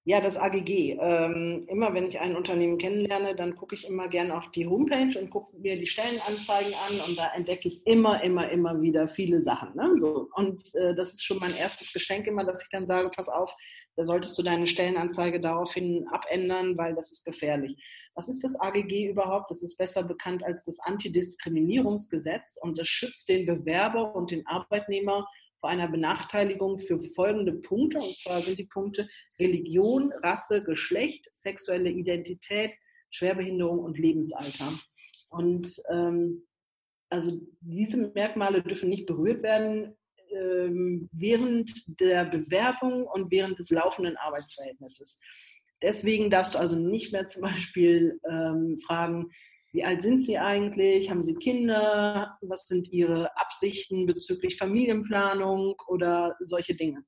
[0.06, 0.98] Ja, das AGG.
[1.00, 5.20] Ähm, immer wenn ich ein Unternehmen kennenlerne, dann gucke ich immer gerne auf die Homepage
[5.20, 9.42] und gucke mir die Stellenanzeigen an und da entdecke ich immer, immer, immer wieder viele
[9.42, 9.76] Sachen.
[9.76, 9.96] Ne?
[9.98, 10.30] So.
[10.34, 13.54] Und äh, das ist schon mein erstes Geschenk immer, dass ich dann sage, pass auf,
[13.98, 17.76] da solltest du deine Stellenanzeige daraufhin abändern, weil das ist gefährlich.
[18.16, 19.52] Was ist das AGG überhaupt?
[19.52, 25.28] Das ist besser bekannt als das Antidiskriminierungsgesetz und das schützt den Bewerber und den Arbeitnehmer
[25.60, 27.98] vor einer Benachteiligung für folgende Punkte.
[27.98, 29.08] Und zwar sind die Punkte
[29.40, 32.72] Religion, Rasse, Geschlecht, sexuelle Identität,
[33.12, 34.72] Schwerbehinderung und Lebensalter.
[35.30, 36.46] Und ähm,
[37.10, 39.96] also diese Merkmale dürfen nicht berührt werden
[40.32, 45.20] ähm, während der Bewerbung und während des laufenden Arbeitsverhältnisses.
[45.82, 49.32] Deswegen darfst du also nicht mehr zum Beispiel ähm, fragen,
[49.72, 51.10] wie alt sind Sie eigentlich?
[51.10, 52.38] Haben Sie Kinder?
[52.42, 57.04] Was sind Ihre Absichten bezüglich Familienplanung oder solche Dinge?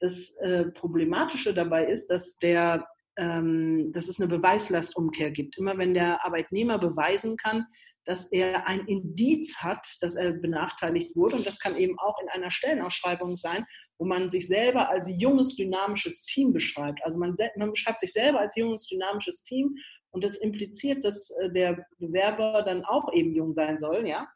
[0.00, 2.86] Das äh, Problematische dabei ist, dass, der,
[3.18, 5.58] ähm, dass es eine Beweislastumkehr gibt.
[5.58, 7.66] Immer wenn der Arbeitnehmer beweisen kann,
[8.04, 12.28] dass er ein Indiz hat, dass er benachteiligt wurde, und das kann eben auch in
[12.30, 13.66] einer Stellenausschreibung sein,
[13.98, 17.04] wo man sich selber als junges, dynamisches Team beschreibt.
[17.04, 19.76] Also man, man beschreibt sich selber als junges, dynamisches Team
[20.10, 24.28] und das impliziert, dass äh, der Bewerber dann auch eben jung sein soll, ja,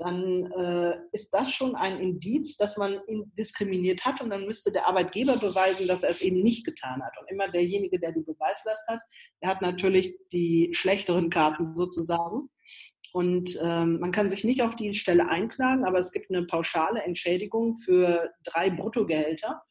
[0.00, 4.72] dann äh, ist das schon ein Indiz, dass man ihn diskriminiert hat und dann müsste
[4.72, 7.12] der Arbeitgeber beweisen, dass er es eben nicht getan hat.
[7.20, 9.00] Und immer derjenige, der die Beweislast hat,
[9.42, 12.48] der hat natürlich die schlechteren Karten sozusagen.
[13.12, 17.02] Und ähm, man kann sich nicht auf die Stelle einklagen, aber es gibt eine pauschale
[17.02, 19.62] Entschädigung für drei Bruttogehälter.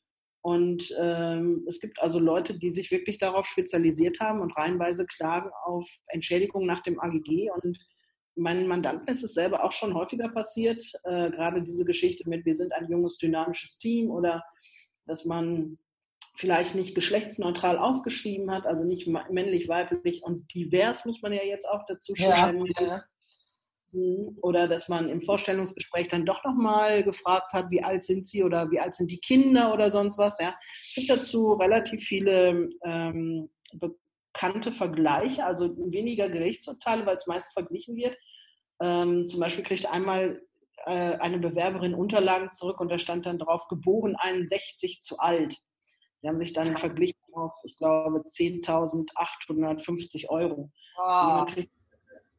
[0.41, 5.51] Und ähm, es gibt also Leute, die sich wirklich darauf spezialisiert haben und reihenweise klagen
[5.65, 7.49] auf Entschädigung nach dem AGG.
[7.61, 7.77] Und
[8.35, 12.55] meinen Mandanten ist es selber auch schon häufiger passiert, äh, gerade diese Geschichte mit, wir
[12.55, 14.43] sind ein junges, dynamisches Team oder
[15.05, 15.77] dass man
[16.37, 21.67] vielleicht nicht geschlechtsneutral ausgeschrieben hat, also nicht männlich, weiblich und divers, muss man ja jetzt
[21.67, 22.65] auch dazu schreiben.
[22.77, 23.03] Ja, ja.
[24.41, 28.69] Oder dass man im Vorstellungsgespräch dann doch nochmal gefragt hat, wie alt sind sie oder
[28.71, 30.39] wie alt sind die Kinder oder sonst was.
[30.39, 30.55] Ja.
[30.87, 37.95] Es gibt dazu relativ viele ähm, bekannte Vergleiche, also weniger Gerichtsurteile, weil es meist verglichen
[37.95, 38.17] wird.
[38.81, 40.41] Ähm, zum Beispiel kriegt einmal
[40.85, 45.57] äh, eine Bewerberin Unterlagen zurück und da stand dann drauf, geboren 61 zu alt.
[46.21, 50.71] Die haben sich dann verglichen auf, ich glaube, 10.850 Euro.
[50.97, 51.45] Oh.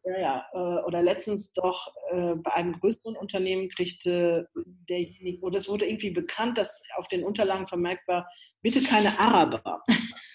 [0.04, 0.82] Ja, ja.
[0.86, 4.48] Oder letztens doch äh, bei einem größeren Unternehmen kriegte
[4.88, 8.28] derjenige, oder es wurde irgendwie bekannt, dass auf den Unterlagen vermerkt war,
[8.62, 9.82] bitte keine Araber.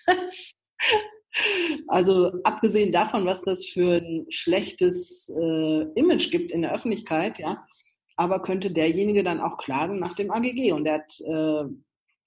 [1.88, 7.66] also abgesehen davon, was das für ein schlechtes äh, Image gibt in der Öffentlichkeit, ja,
[8.16, 11.66] aber könnte derjenige dann auch klagen nach dem AGG und er hat, äh,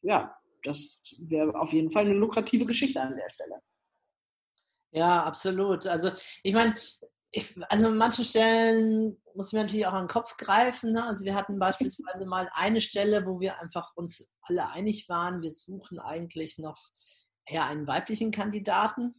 [0.03, 3.61] ja, das wäre auf jeden Fall eine lukrative Geschichte an der Stelle.
[4.90, 5.87] Ja, absolut.
[5.87, 6.11] Also
[6.42, 6.74] ich meine,
[7.31, 10.93] ich, also an manchen Stellen muss ich mir natürlich auch an den Kopf greifen.
[10.93, 11.05] Ne?
[11.05, 15.51] Also wir hatten beispielsweise mal eine Stelle, wo wir einfach uns alle einig waren, wir
[15.51, 16.79] suchen eigentlich noch
[17.47, 19.14] eher einen weiblichen Kandidaten.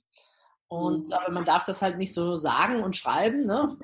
[0.72, 3.46] Und aber man darf das halt nicht so sagen und schreiben.
[3.48, 3.76] Ne?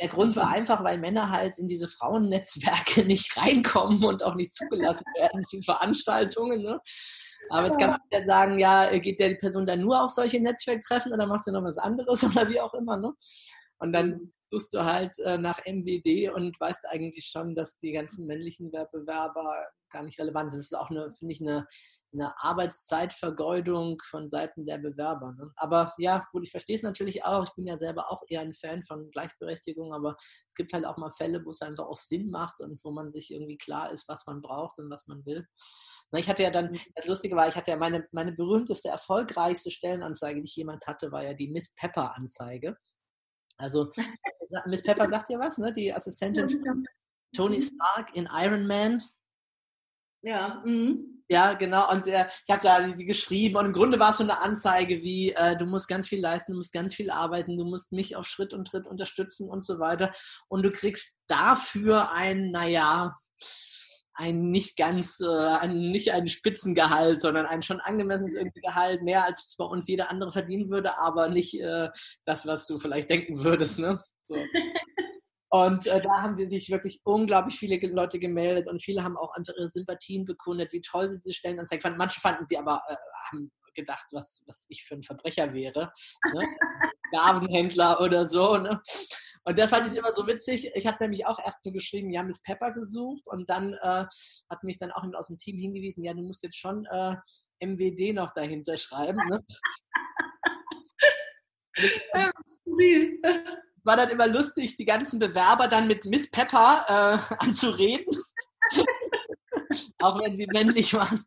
[0.00, 4.54] Der Grund war einfach, weil Männer halt in diese Frauennetzwerke nicht reinkommen und auch nicht
[4.54, 6.62] zugelassen werden zu Veranstaltungen.
[6.62, 6.80] Ne?
[7.48, 10.40] Aber jetzt kann man ja sagen, ja, geht ja die Person dann nur auf solche
[10.40, 12.96] Netzwerktreffen oder macht sie noch was anderes oder wie auch immer.
[12.96, 13.12] Ne?
[13.80, 18.26] Und dann suchst du halt äh, nach MWD und weißt eigentlich schon, dass die ganzen
[18.26, 20.58] männlichen Wettbewerber gar nicht relevant sind.
[20.58, 21.66] Das ist auch, eine, finde ich, eine,
[22.12, 25.32] eine Arbeitszeitvergeudung von Seiten der Bewerber.
[25.32, 25.52] Ne?
[25.56, 27.44] Aber ja, gut, ich verstehe es natürlich auch.
[27.44, 30.16] Ich bin ja selber auch eher ein Fan von Gleichberechtigung, aber
[30.48, 33.10] es gibt halt auch mal Fälle, wo es einfach auch Sinn macht und wo man
[33.10, 35.46] sich irgendwie klar ist, was man braucht und was man will.
[36.12, 39.70] Na, ich hatte ja dann, das Lustige war, ich hatte ja meine, meine berühmteste, erfolgreichste
[39.70, 42.76] Stellenanzeige, die ich jemals hatte, war ja die Miss Pepper-Anzeige.
[43.60, 43.90] Also
[44.66, 45.72] Miss Pepper sagt ja was, ne?
[45.72, 46.86] Die Assistentin von
[47.34, 49.02] Tony Stark in Iron Man.
[50.22, 51.22] Ja, mhm.
[51.30, 51.88] Ja, genau.
[51.92, 55.00] Und äh, ich habe da die geschrieben und im Grunde war es so eine Anzeige
[55.00, 58.16] wie, äh, du musst ganz viel leisten, du musst ganz viel arbeiten, du musst mich
[58.16, 60.10] auf Schritt und Tritt unterstützen und so weiter.
[60.48, 63.14] Und du kriegst dafür ein, naja,
[64.14, 69.24] ein nicht ganz, äh, ein, nicht ein Spitzengehalt, sondern ein schon angemessenes irgendwie Gehalt, mehr
[69.24, 71.88] als es bei uns jeder andere verdienen würde, aber nicht äh,
[72.24, 73.78] das, was du vielleicht denken würdest.
[73.78, 73.98] Ne?
[74.28, 74.36] So.
[75.52, 79.52] Und äh, da haben sich wirklich unglaublich viele Leute gemeldet und viele haben auch einfach
[79.58, 81.98] ihre Sympathien bekundet, wie toll sie diese Stellenanzeige fanden.
[81.98, 82.94] Manche fanden sie aber, äh,
[83.30, 85.92] haben gedacht, was, was ich für ein Verbrecher wäre.
[86.32, 86.40] Ne?
[87.12, 88.58] Gavenhändler oder so.
[88.58, 88.80] Ne?
[89.44, 90.70] Und da fand ich es immer so witzig.
[90.74, 94.04] Ich habe nämlich auch erst nur geschrieben, ja, Miss Pepper gesucht und dann äh,
[94.50, 97.16] hat mich dann auch aus dem Team hingewiesen, ja, du musst jetzt schon äh,
[97.60, 99.20] MWD noch dahinter schreiben.
[99.28, 99.44] Ne?
[103.80, 108.14] Es war dann immer lustig, die ganzen Bewerber dann mit Miss Pepper äh, anzureden.
[110.00, 111.24] auch wenn sie männlich waren.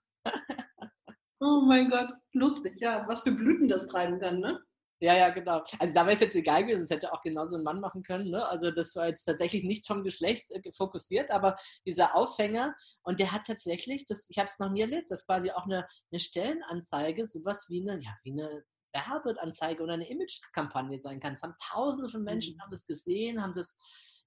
[1.39, 3.07] Oh mein Gott, lustig, ja.
[3.07, 4.61] Was für Blüten das treiben kann, ne?
[5.03, 5.61] Ja, ja, genau.
[5.79, 8.29] Also da wäre es jetzt egal gewesen, es hätte auch genauso ein Mann machen können.
[8.29, 8.47] Ne?
[8.47, 13.33] Also das war jetzt tatsächlich nicht vom Geschlecht äh, fokussiert, aber dieser Aufhänger und der
[13.33, 17.25] hat tatsächlich, das, ich habe es noch nie erlebt, das quasi auch eine, eine Stellenanzeige,
[17.25, 18.63] sowas wie eine, ja, wie eine
[18.93, 21.33] Werbeanzeige oder eine Imagekampagne sein kann.
[21.33, 22.61] Es haben tausende von Menschen mhm.
[22.61, 23.77] haben das gesehen, haben das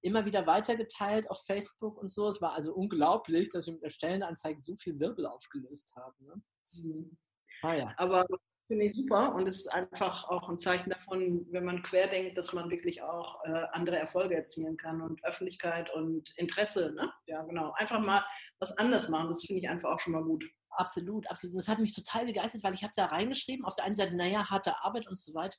[0.03, 2.29] immer wieder weitergeteilt auf Facebook und so.
[2.29, 6.27] Es war also unglaublich, dass wir mit der Stellenanzeige so viel Wirbel aufgelöst haben.
[6.27, 6.43] Ne?
[6.75, 7.17] Mhm.
[7.62, 7.95] Ah, ja.
[7.97, 8.27] Aber
[8.67, 12.53] finde ich super und es ist einfach auch ein Zeichen davon, wenn man querdenkt, dass
[12.53, 16.93] man wirklich auch äh, andere Erfolge erzielen kann und Öffentlichkeit und Interesse.
[16.93, 17.11] Ne?
[17.27, 17.73] Ja, genau.
[17.77, 18.25] Einfach mal
[18.59, 20.45] was anders machen, das finde ich einfach auch schon mal gut.
[20.71, 21.57] Absolut, absolut.
[21.57, 24.51] Das hat mich total begeistert, weil ich habe da reingeschrieben, auf der einen Seite, naja,
[24.51, 25.57] harte Arbeit und so weiter.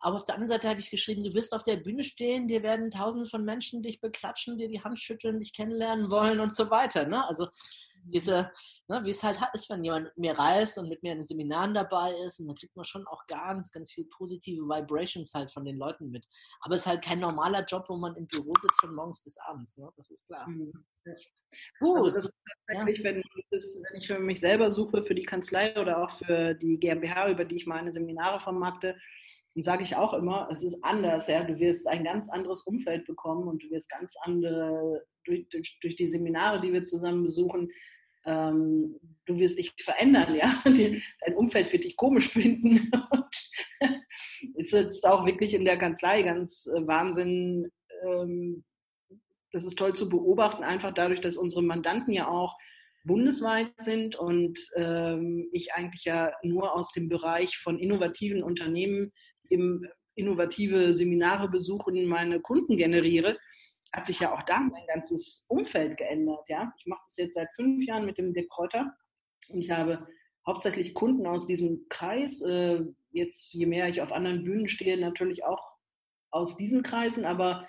[0.00, 2.62] Aber auf der anderen Seite habe ich geschrieben, du wirst auf der Bühne stehen, dir
[2.62, 6.70] werden tausende von Menschen dich beklatschen, dir die Hand schütteln, dich kennenlernen wollen und so
[6.70, 7.06] weiter.
[7.06, 7.26] Ne?
[7.26, 7.48] Also
[8.04, 8.50] diese,
[8.88, 11.26] ne, wie es halt ist, wenn jemand mit mir reist und mit mir in den
[11.26, 15.52] Seminaren dabei ist, und dann kriegt man schon auch ganz, ganz viel positive Vibrations halt
[15.52, 16.26] von den Leuten mit.
[16.60, 19.36] Aber es ist halt kein normaler Job, wo man im Büro sitzt von morgens bis
[19.38, 19.90] abends, ne?
[19.96, 20.48] das ist klar.
[20.48, 20.72] Mhm.
[21.04, 21.14] Ja.
[21.80, 21.96] Gut.
[21.96, 22.34] Also das ist
[22.68, 23.04] tatsächlich, ja.
[23.04, 26.78] wenn, das, wenn ich für mich selber suche, für die Kanzlei oder auch für die
[26.78, 28.96] GmbH, über die ich meine Seminare vermarkte,
[29.56, 31.42] und sage ich auch immer, es ist anders, ja.
[31.42, 35.96] Du wirst ein ganz anderes Umfeld bekommen und du wirst ganz andere, durch, durch, durch
[35.96, 37.70] die Seminare, die wir zusammen besuchen,
[38.26, 40.62] ähm, du wirst dich verändern, ja.
[40.64, 42.90] Dein Umfeld wird dich komisch finden.
[44.56, 47.70] ist jetzt auch wirklich in der Kanzlei ganz äh, Wahnsinn.
[48.04, 48.64] Ähm,
[49.52, 52.56] das ist toll zu beobachten, einfach dadurch, dass unsere Mandanten ja auch
[53.04, 59.10] bundesweit sind und ähm, ich eigentlich ja nur aus dem Bereich von innovativen Unternehmen
[59.48, 63.38] im innovative Seminare besuchen meine Kunden generiere,
[63.92, 66.48] hat sich ja auch da mein ganzes Umfeld geändert.
[66.48, 66.72] Ja?
[66.78, 68.94] Ich mache das jetzt seit fünf Jahren mit dem Dirk Kräuter
[69.48, 70.06] und ich habe
[70.46, 72.40] hauptsächlich Kunden aus diesem Kreis.
[72.42, 72.80] Äh,
[73.12, 75.76] jetzt, je mehr ich auf anderen Bühnen stehe, natürlich auch
[76.30, 77.68] aus diesen Kreisen, aber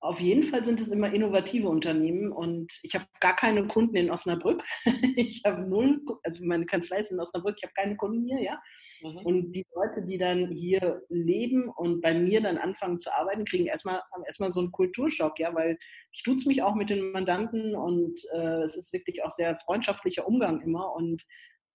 [0.00, 4.10] auf jeden Fall sind es immer innovative Unternehmen und ich habe gar keine Kunden in
[4.10, 4.62] Osnabrück.
[5.18, 8.60] Ich habe null, also meine Kanzlei ist in Osnabrück, ich habe keine Kunden hier, ja.
[9.02, 9.18] Mhm.
[9.18, 13.66] Und die Leute, die dann hier leben und bei mir dann anfangen zu arbeiten, kriegen
[13.66, 15.78] erstmal, haben erstmal so einen Kulturschock, ja, weil
[16.12, 20.28] ich tut's mich auch mit den Mandanten und äh, es ist wirklich auch sehr freundschaftlicher
[20.28, 21.24] Umgang immer und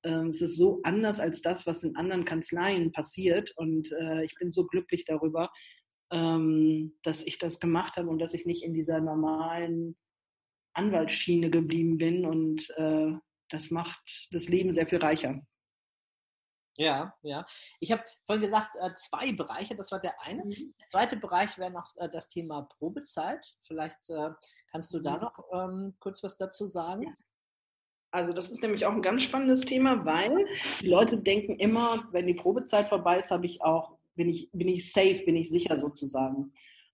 [0.03, 4.35] äh, es ist so anders als das, was in anderen Kanzleien passiert und äh, ich
[4.39, 5.49] bin so glücklich darüber,
[6.11, 9.97] ähm, dass ich das gemacht habe und dass ich nicht in dieser normalen
[10.73, 12.25] Anwaltsschiene geblieben bin.
[12.25, 13.13] Und äh,
[13.49, 15.41] das macht das Leben sehr viel reicher.
[16.77, 17.45] Ja, ja.
[17.79, 20.45] Ich habe vorhin gesagt, äh, zwei Bereiche, das war der eine.
[20.45, 20.73] Mhm.
[20.79, 23.45] Der zweite Bereich wäre noch äh, das Thema Probezeit.
[23.67, 24.29] Vielleicht äh,
[24.71, 25.21] kannst du da mhm.
[25.21, 27.15] noch ähm, kurz was dazu sagen.
[28.13, 30.45] Also das ist nämlich auch ein ganz spannendes Thema, weil
[30.81, 34.67] die Leute denken immer, wenn die Probezeit vorbei ist, habe ich auch bin ich, bin
[34.67, 36.51] ich safe, bin ich sicher sozusagen.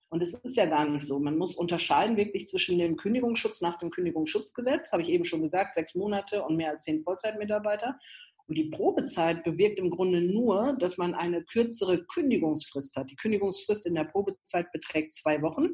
[0.09, 1.19] Und es ist ja gar nicht so.
[1.19, 5.75] Man muss unterscheiden wirklich zwischen dem Kündigungsschutz nach dem Kündigungsschutzgesetz, habe ich eben schon gesagt,
[5.75, 7.99] sechs Monate und mehr als zehn Vollzeitmitarbeiter.
[8.47, 13.11] Und die Probezeit bewirkt im Grunde nur, dass man eine kürzere Kündigungsfrist hat.
[13.11, 15.71] Die Kündigungsfrist in der Probezeit beträgt zwei Wochen.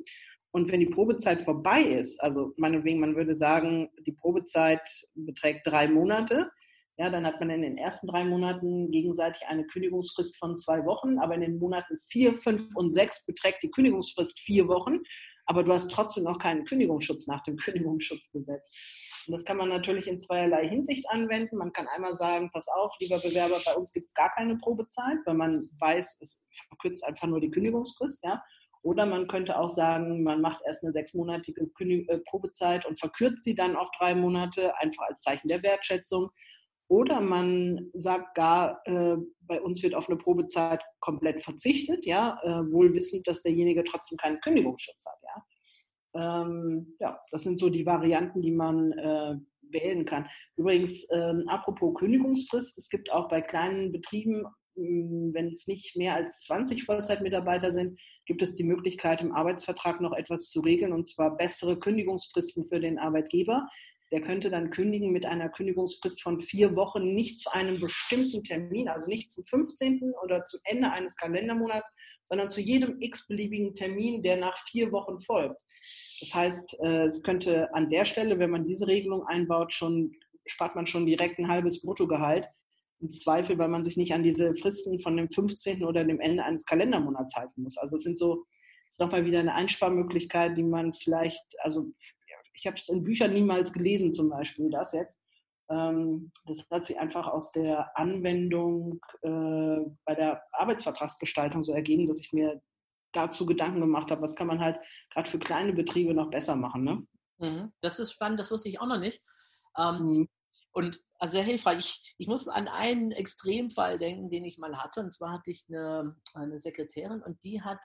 [0.52, 4.82] Und wenn die Probezeit vorbei ist, also meinetwegen, man würde sagen, die Probezeit
[5.14, 6.50] beträgt drei Monate,
[6.98, 11.18] ja, dann hat man in den ersten drei Monaten gegenseitig eine Kündigungsfrist von zwei Wochen,
[11.20, 15.00] aber in den Monaten vier, fünf und sechs beträgt die Kündigungsfrist vier Wochen,
[15.46, 18.70] aber du hast trotzdem noch keinen Kündigungsschutz nach dem Kündigungsschutzgesetz.
[19.26, 21.58] Und das kann man natürlich in zweierlei Hinsicht anwenden.
[21.58, 25.18] Man kann einmal sagen, pass auf, lieber Bewerber, bei uns gibt es gar keine Probezeit,
[25.26, 28.44] weil man weiß, es verkürzt einfach nur die Kündigungsfrist, ja.
[28.84, 33.56] Oder man könnte auch sagen, man macht erst eine sechsmonatige äh, Probezeit und verkürzt sie
[33.56, 36.32] dann auf drei Monate, einfach als Zeichen der Wertschätzung.
[36.94, 39.18] Oder man sagt gar, äh,
[39.48, 44.20] bei uns wird auf eine Probezeit komplett verzichtet, ja, äh, wohl wissend, dass derjenige trotzdem
[44.20, 46.44] keinen Kündigungsschutz hat, ja.
[46.44, 49.38] Ähm, ja, das sind so die Varianten, die man äh,
[49.72, 50.28] wählen kann.
[50.56, 56.14] Übrigens, ähm, apropos Kündigungsfrist, es gibt auch bei kleinen Betrieben, mh, wenn es nicht mehr
[56.14, 61.08] als 20 Vollzeitmitarbeiter sind, gibt es die Möglichkeit, im Arbeitsvertrag noch etwas zu regeln, und
[61.08, 63.68] zwar bessere Kündigungsfristen für den Arbeitgeber.
[64.14, 68.88] Der könnte dann kündigen mit einer Kündigungsfrist von vier Wochen, nicht zu einem bestimmten Termin,
[68.88, 70.14] also nicht zum 15.
[70.24, 71.92] oder zum Ende eines Kalendermonats,
[72.24, 75.60] sondern zu jedem x-beliebigen Termin, der nach vier Wochen folgt.
[76.20, 80.12] Das heißt, äh, es könnte an der Stelle, wenn man diese Regelung einbaut, schon
[80.46, 82.48] spart man schon direkt ein halbes Bruttogehalt.
[83.00, 85.84] Im Zweifel, weil man sich nicht an diese Fristen von dem 15.
[85.84, 87.78] oder dem Ende eines Kalendermonats halten muss.
[87.78, 88.46] Also es sind so,
[88.88, 91.92] ist nochmal wieder eine Einsparmöglichkeit, die man vielleicht, also
[92.54, 95.20] ich habe es in Büchern niemals gelesen, zum Beispiel das jetzt.
[95.70, 102.20] Ähm, das hat sich einfach aus der Anwendung äh, bei der Arbeitsvertragsgestaltung so ergeben, dass
[102.20, 102.62] ich mir
[103.14, 104.78] dazu Gedanken gemacht habe, was kann man halt
[105.12, 106.84] gerade für kleine Betriebe noch besser machen.
[106.84, 107.08] Ne?
[107.38, 107.74] Mhm.
[107.82, 109.22] Das ist spannend, das wusste ich auch noch nicht.
[109.78, 110.30] Ähm, mhm.
[110.74, 111.78] Und also sehr hilfreich.
[111.80, 115.00] Ich, ich muss an einen Extremfall denken, den ich mal hatte.
[115.00, 117.80] Und zwar hatte ich eine, eine Sekretärin und die hat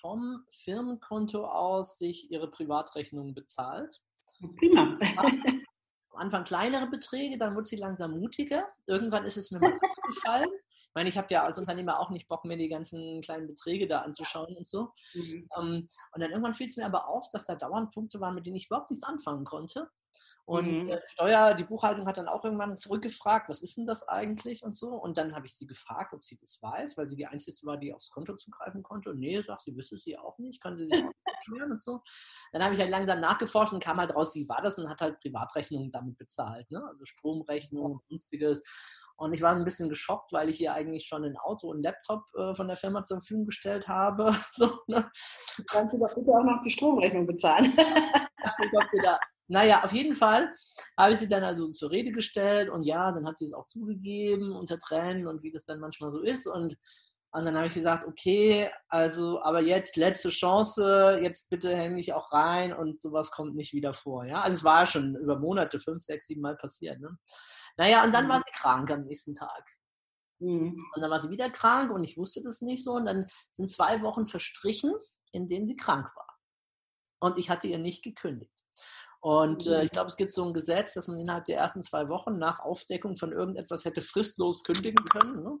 [0.00, 4.00] vom Firmenkonto aus sich ihre Privatrechnungen bezahlt.
[4.58, 4.98] Prima.
[6.12, 8.66] Am Anfang kleinere Beträge, dann wurde sie langsam mutiger.
[8.86, 10.50] Irgendwann ist es mir mal aufgefallen.
[10.90, 13.86] Ich meine, ich habe ja als Unternehmer auch nicht Bock, mir die ganzen kleinen Beträge
[13.86, 14.92] da anzuschauen und so.
[15.14, 15.46] Mhm.
[15.56, 15.66] Um,
[16.12, 18.56] und dann irgendwann fiel es mir aber auf, dass da dauernd Punkte waren, mit denen
[18.56, 19.88] ich überhaupt nichts anfangen konnte.
[20.50, 20.88] Und mhm.
[20.88, 24.74] äh, Steuer, die Buchhaltung hat dann auch irgendwann zurückgefragt, was ist denn das eigentlich und
[24.74, 24.88] so.
[24.88, 27.76] Und dann habe ich sie gefragt, ob sie das weiß, weil sie die Einzige war,
[27.76, 29.10] die aufs Konto zugreifen konnte.
[29.10, 32.02] Und nee, sagt sie, wüsste sie auch nicht, kann sie sich auch erklären und so.
[32.50, 35.00] Dann habe ich halt langsam nachgeforscht und kam halt raus, sie war das und hat
[35.00, 36.68] halt Privatrechnungen damit bezahlt.
[36.72, 36.84] Ne?
[36.84, 38.64] Also Stromrechnungen, sonstiges.
[39.14, 42.24] Und ich war ein bisschen geschockt, weil ich ihr eigentlich schon ein Auto und Laptop
[42.34, 44.34] äh, von der Firma zur Verfügung gestellt habe.
[44.50, 45.08] so, ne?
[45.68, 47.66] Kannst du doch bitte auch noch die Stromrechnung bezahlen.
[47.76, 49.20] ich ob sie da
[49.50, 50.54] naja, auf jeden Fall
[50.96, 53.66] habe ich sie dann also zur Rede gestellt und ja, dann hat sie es auch
[53.66, 56.46] zugegeben unter Tränen und wie das dann manchmal so ist.
[56.46, 56.76] Und,
[57.32, 62.12] und dann habe ich gesagt, okay, also, aber jetzt letzte Chance, jetzt bitte hänge ich
[62.12, 64.24] auch rein und sowas kommt nicht wieder vor.
[64.24, 67.00] Ja, also es war schon über Monate, fünf, sechs, sieben Mal passiert.
[67.00, 67.18] Ne?
[67.76, 68.42] Naja, und dann war mhm.
[68.46, 69.64] sie krank am nächsten Tag.
[70.38, 70.80] Mhm.
[70.94, 72.92] Und dann war sie wieder krank und ich wusste das nicht so.
[72.92, 74.94] Und dann sind zwei Wochen verstrichen,
[75.32, 76.38] in denen sie krank war.
[77.18, 78.59] Und ich hatte ihr nicht gekündigt.
[79.20, 82.08] Und äh, ich glaube, es gibt so ein Gesetz, dass man innerhalb der ersten zwei
[82.08, 85.42] Wochen nach Aufdeckung von irgendetwas hätte fristlos kündigen können.
[85.42, 85.58] Ne?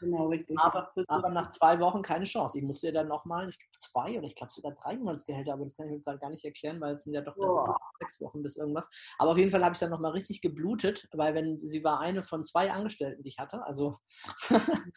[0.00, 0.56] Genau, richtig.
[0.58, 2.58] Aber, aber, nach zwei Wochen keine Chance.
[2.58, 5.64] Ich musste ja dann nochmal, ich glaube, zwei oder ich glaube sogar drei Monatsgehälter, aber
[5.64, 7.74] das kann ich jetzt gerade gar nicht erklären, weil es sind ja doch oh.
[7.98, 8.88] sechs Wochen bis irgendwas.
[9.18, 12.22] Aber auf jeden Fall habe ich dann nochmal richtig geblutet, weil wenn sie war eine
[12.22, 13.96] von zwei Angestellten, die ich hatte, also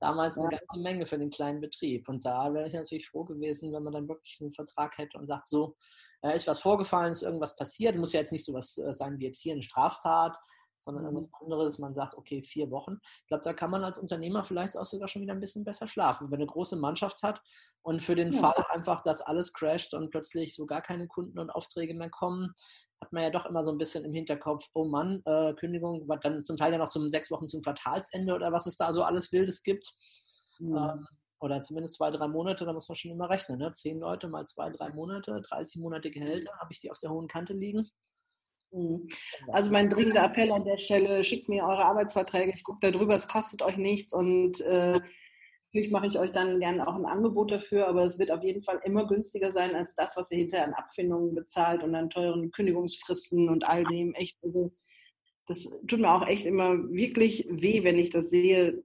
[0.00, 2.08] damals eine ganze Menge für den kleinen Betrieb.
[2.08, 5.26] Und da wäre ich natürlich froh gewesen, wenn man dann wirklich einen Vertrag hätte und
[5.26, 5.76] sagt, so,
[6.22, 7.96] äh, ist was vorgefallen, ist irgendwas passiert.
[7.96, 10.36] Muss ja jetzt nicht so was äh, sein wie jetzt hier eine Straftat,
[10.78, 11.16] sondern mhm.
[11.16, 11.78] irgendwas anderes.
[11.78, 12.98] Man sagt, okay, vier Wochen.
[13.22, 15.88] Ich glaube, da kann man als Unternehmer vielleicht auch sogar schon wieder ein bisschen besser
[15.88, 16.24] schlafen.
[16.24, 17.42] Wenn man eine große Mannschaft hat
[17.82, 18.40] und für den ja.
[18.40, 22.54] Fall einfach, dass alles crasht und plötzlich so gar keine Kunden und Aufträge mehr kommen,
[23.00, 26.44] hat man ja doch immer so ein bisschen im Hinterkopf, oh Mann, äh, Kündigung, dann
[26.44, 29.32] zum Teil ja noch zum sechs Wochen zum Quartalsende oder was es da so alles
[29.32, 29.92] Wildes gibt.
[30.58, 30.76] Mhm.
[30.76, 31.06] Ähm,
[31.40, 33.58] oder zumindest zwei, drei Monate, da muss man schon immer rechnen.
[33.58, 33.70] Ne?
[33.70, 37.28] Zehn Leute mal zwei, drei Monate, 30 Monate Gehälter, habe ich die auf der hohen
[37.28, 37.86] Kante liegen.
[38.72, 39.06] Mhm.
[39.52, 43.28] Also mein dringender Appell an der Stelle, schickt mir eure Arbeitsverträge, ich gucke darüber, es
[43.28, 45.00] kostet euch nichts und äh,
[45.76, 48.62] Natürlich mache ich euch dann gerne auch ein Angebot dafür, aber es wird auf jeden
[48.62, 52.50] Fall immer günstiger sein als das, was ihr hinterher an Abfindungen bezahlt und an teuren
[52.50, 54.14] Kündigungsfristen und all dem.
[54.14, 54.72] Echt, also
[55.46, 58.82] das tut mir auch echt immer wirklich weh, wenn ich das sehe.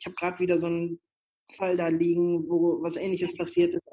[0.00, 1.00] Ich habe gerade wieder so einen
[1.52, 3.88] Fall da liegen, wo was Ähnliches passiert ist.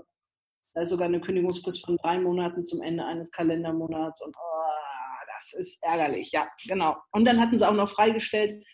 [0.74, 5.54] Da ist sogar eine Kündigungsfrist von drei Monaten zum Ende eines Kalendermonats und oh, das
[5.54, 6.98] ist ärgerlich, ja, genau.
[7.12, 8.66] Und dann hatten sie auch noch freigestellt,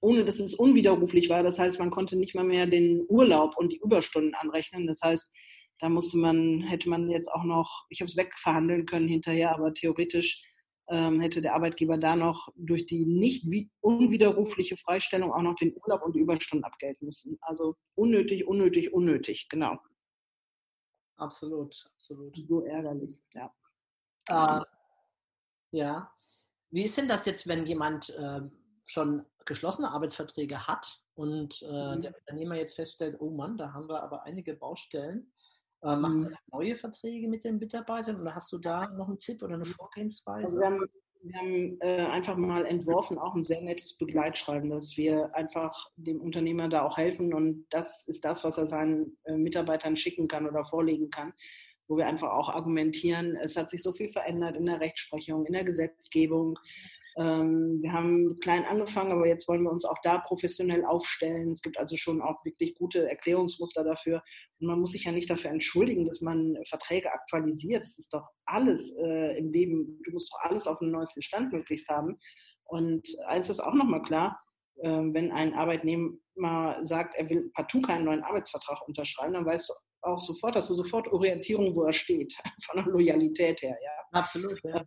[0.00, 1.42] ohne dass es unwiderruflich war.
[1.42, 4.86] Das heißt, man konnte nicht mal mehr den Urlaub und die Überstunden anrechnen.
[4.86, 5.30] Das heißt,
[5.78, 9.72] da musste man, hätte man jetzt auch noch, ich habe es wegverhandeln können hinterher, aber
[9.72, 10.44] theoretisch
[10.88, 13.46] ähm, hätte der Arbeitgeber da noch durch die nicht
[13.80, 17.38] unwiderrufliche Freistellung auch noch den Urlaub und die Überstunden abgelten müssen.
[17.40, 19.78] Also unnötig, unnötig, unnötig, genau.
[21.16, 22.36] Absolut, absolut.
[22.48, 23.52] So ärgerlich, ja.
[24.26, 24.64] Äh,
[25.72, 26.10] ja.
[26.70, 28.40] Wie ist denn das jetzt, wenn jemand äh,
[28.86, 32.02] schon geschlossene Arbeitsverträge hat und äh, mhm.
[32.02, 35.32] der Unternehmer jetzt feststellt, oh Mann, da haben wir aber einige Baustellen.
[35.82, 36.26] Äh, macht mhm.
[36.26, 39.66] er neue Verträge mit den Mitarbeitern oder hast du da noch einen Tipp oder eine
[39.66, 40.46] Vorgehensweise?
[40.46, 40.86] Also wir haben,
[41.22, 46.20] wir haben äh, einfach mal entworfen, auch ein sehr nettes Begleitschreiben, dass wir einfach dem
[46.20, 50.46] Unternehmer da auch helfen und das ist das, was er seinen äh, Mitarbeitern schicken kann
[50.46, 51.32] oder vorlegen kann.
[51.88, 55.54] wo wir einfach auch argumentieren, es hat sich so viel verändert in der Rechtsprechung, in
[55.54, 56.58] der Gesetzgebung.
[57.20, 61.50] Ähm, wir haben klein angefangen, aber jetzt wollen wir uns auch da professionell aufstellen.
[61.50, 64.22] Es gibt also schon auch wirklich gute Erklärungsmuster dafür.
[64.58, 67.82] Und man muss sich ja nicht dafür entschuldigen, dass man Verträge aktualisiert.
[67.82, 71.52] Das ist doch alles äh, im Leben, du musst doch alles auf dem neuesten Stand
[71.52, 72.18] möglichst haben.
[72.64, 74.40] Und eins ist auch nochmal klar,
[74.76, 79.74] äh, wenn ein Arbeitnehmer sagt, er will partout keinen neuen Arbeitsvertrag unterschreiben, dann weißt du
[80.02, 83.76] auch sofort, hast du sofort Orientierung, wo er steht, von der Loyalität her.
[83.82, 84.18] Ja.
[84.18, 84.58] Absolut.
[84.64, 84.86] Ja.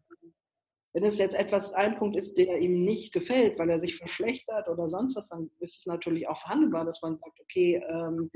[0.94, 4.70] Wenn es jetzt etwas ein Punkt ist, der ihm nicht gefällt, weil er sich verschlechtert
[4.70, 8.30] oder sonst was, dann ist es natürlich auch verhandelbar, dass man sagt, okay, ähm,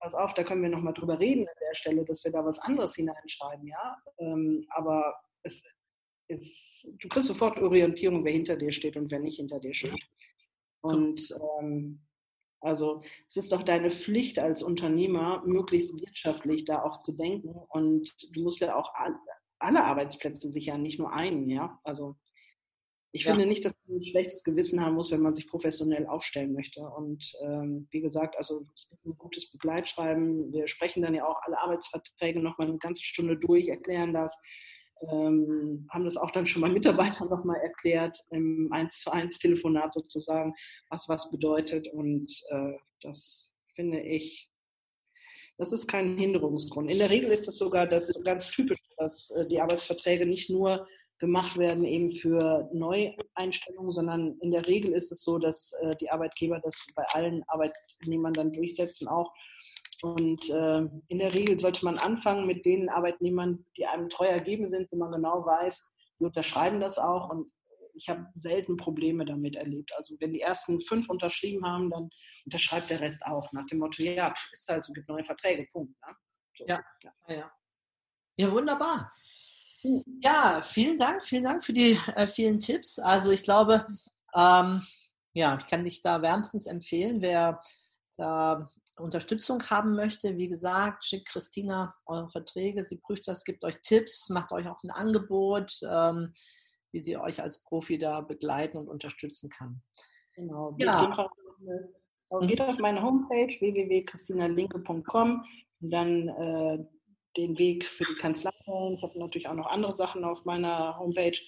[0.00, 2.60] pass auf, da können wir nochmal drüber reden an der Stelle, dass wir da was
[2.60, 3.96] anderes hineinschreiben, ja.
[4.18, 5.64] Ähm, aber es
[6.28, 10.04] ist, du kriegst sofort Orientierung, wer hinter dir steht und wer nicht hinter dir steht.
[10.82, 12.00] Und ähm,
[12.60, 17.54] also es ist doch deine Pflicht als Unternehmer, möglichst wirtschaftlich da auch zu denken.
[17.70, 18.92] Und du musst ja auch
[19.58, 21.80] alle Arbeitsplätze sichern, nicht nur einen, ja.
[21.84, 22.16] Also
[23.12, 23.30] ich ja.
[23.30, 26.80] finde nicht, dass man ein schlechtes Gewissen haben muss, wenn man sich professionell aufstellen möchte.
[26.82, 30.52] Und ähm, wie gesagt, also es gibt ein gutes Begleitschreiben.
[30.52, 34.38] Wir sprechen dann ja auch alle Arbeitsverträge nochmal eine ganze Stunde durch, erklären das.
[35.10, 39.94] Ähm, haben das auch dann schon mal Mitarbeitern nochmal erklärt, im 1 zu 1 Telefonat
[39.94, 40.54] sozusagen,
[40.90, 41.88] was was bedeutet.
[41.88, 44.47] Und äh, das finde ich,
[45.58, 46.90] das ist kein Hinderungsgrund.
[46.90, 50.86] In der Regel ist das sogar das ganz typisch, dass äh, die Arbeitsverträge nicht nur
[51.18, 56.10] gemacht werden eben für Neueinstellungen, sondern in der Regel ist es so, dass äh, die
[56.10, 59.32] Arbeitgeber das bei allen Arbeitnehmern dann durchsetzen auch.
[60.02, 64.68] Und äh, in der Regel sollte man anfangen mit den Arbeitnehmern, die einem treu ergeben
[64.68, 65.84] sind, wo man genau weiß,
[66.20, 67.30] die unterschreiben das auch.
[67.30, 67.50] Und
[67.94, 69.90] ich habe selten Probleme damit erlebt.
[69.96, 72.10] Also wenn die ersten fünf unterschrieben haben, dann
[72.48, 75.94] unterschreibt der Rest auch nach dem Motto, ja, ist halt so, gibt neue Verträge, Punkt.
[76.06, 76.16] Ne?
[76.56, 77.52] So, ja, ja, ja.
[78.36, 79.12] Ja, wunderbar.
[80.22, 82.98] Ja, vielen Dank, vielen Dank für die äh, vielen Tipps.
[82.98, 83.86] Also ich glaube,
[84.34, 84.82] ähm,
[85.34, 87.60] ja, ich kann dich da wärmstens empfehlen, wer
[88.16, 90.36] da Unterstützung haben möchte.
[90.36, 94.82] Wie gesagt, schickt Christina eure Verträge, sie prüft das, gibt euch Tipps, macht euch auch
[94.82, 96.32] ein Angebot, ähm,
[96.92, 99.82] wie sie euch als Profi da begleiten und unterstützen kann.
[100.34, 100.74] Genau.
[100.78, 101.28] Ja.
[102.42, 105.44] Geht auf meine Homepage www.christinalinke.com
[105.80, 106.78] und dann äh,
[107.36, 108.50] den Weg für die Kanzlei.
[108.94, 111.38] Ich habe natürlich auch noch andere Sachen auf meiner Homepage.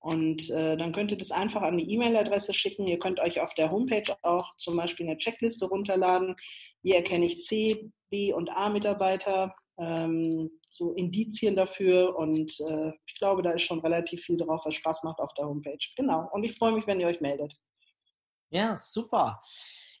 [0.00, 2.86] Und äh, dann könnt ihr das einfach an die E-Mail-Adresse schicken.
[2.86, 6.36] Ihr könnt euch auf der Homepage auch zum Beispiel eine Checkliste runterladen.
[6.82, 9.54] Wie erkenne ich C, B und A-Mitarbeiter?
[9.78, 12.16] Ähm, so Indizien dafür.
[12.16, 15.46] Und äh, ich glaube, da ist schon relativ viel drauf, was Spaß macht auf der
[15.46, 15.78] Homepage.
[15.96, 16.28] Genau.
[16.32, 17.54] Und ich freue mich, wenn ihr euch meldet.
[18.50, 19.40] Ja, super.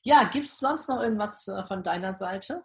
[0.04, 2.62] Ja, gibt es sonst noch irgendwas äh, von deiner Seite?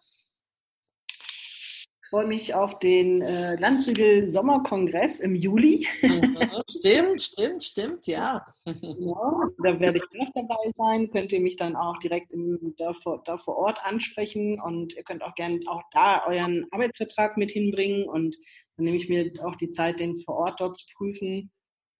[2.10, 5.88] freue mich auf den äh, Landsiegel Sommerkongress im Juli.
[6.02, 6.38] Mhm,
[6.70, 8.46] stimmt, stimmt, stimmt, ja.
[8.66, 11.12] Genau, da werde ich auch dabei sein.
[11.12, 15.04] Könnt ihr mich dann auch direkt im, da, vor, da vor Ort ansprechen und ihr
[15.04, 18.36] könnt auch gerne auch da euren Arbeitsvertrag mit hinbringen und
[18.76, 21.52] dann nehme ich mir auch die Zeit, den vor Ort dort zu prüfen.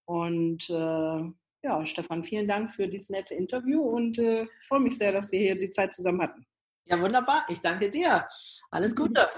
[0.06, 1.30] Und äh,
[1.62, 5.38] ja, Stefan, vielen Dank für dieses nette Interview und äh, freue mich sehr, dass wir
[5.38, 6.46] hier die Zeit zusammen hatten.
[6.86, 7.44] Ja, wunderbar.
[7.48, 8.26] Ich danke dir.
[8.70, 9.28] Alles Gute.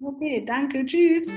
[0.00, 0.86] Okay, danke.
[0.86, 1.28] Tschüss.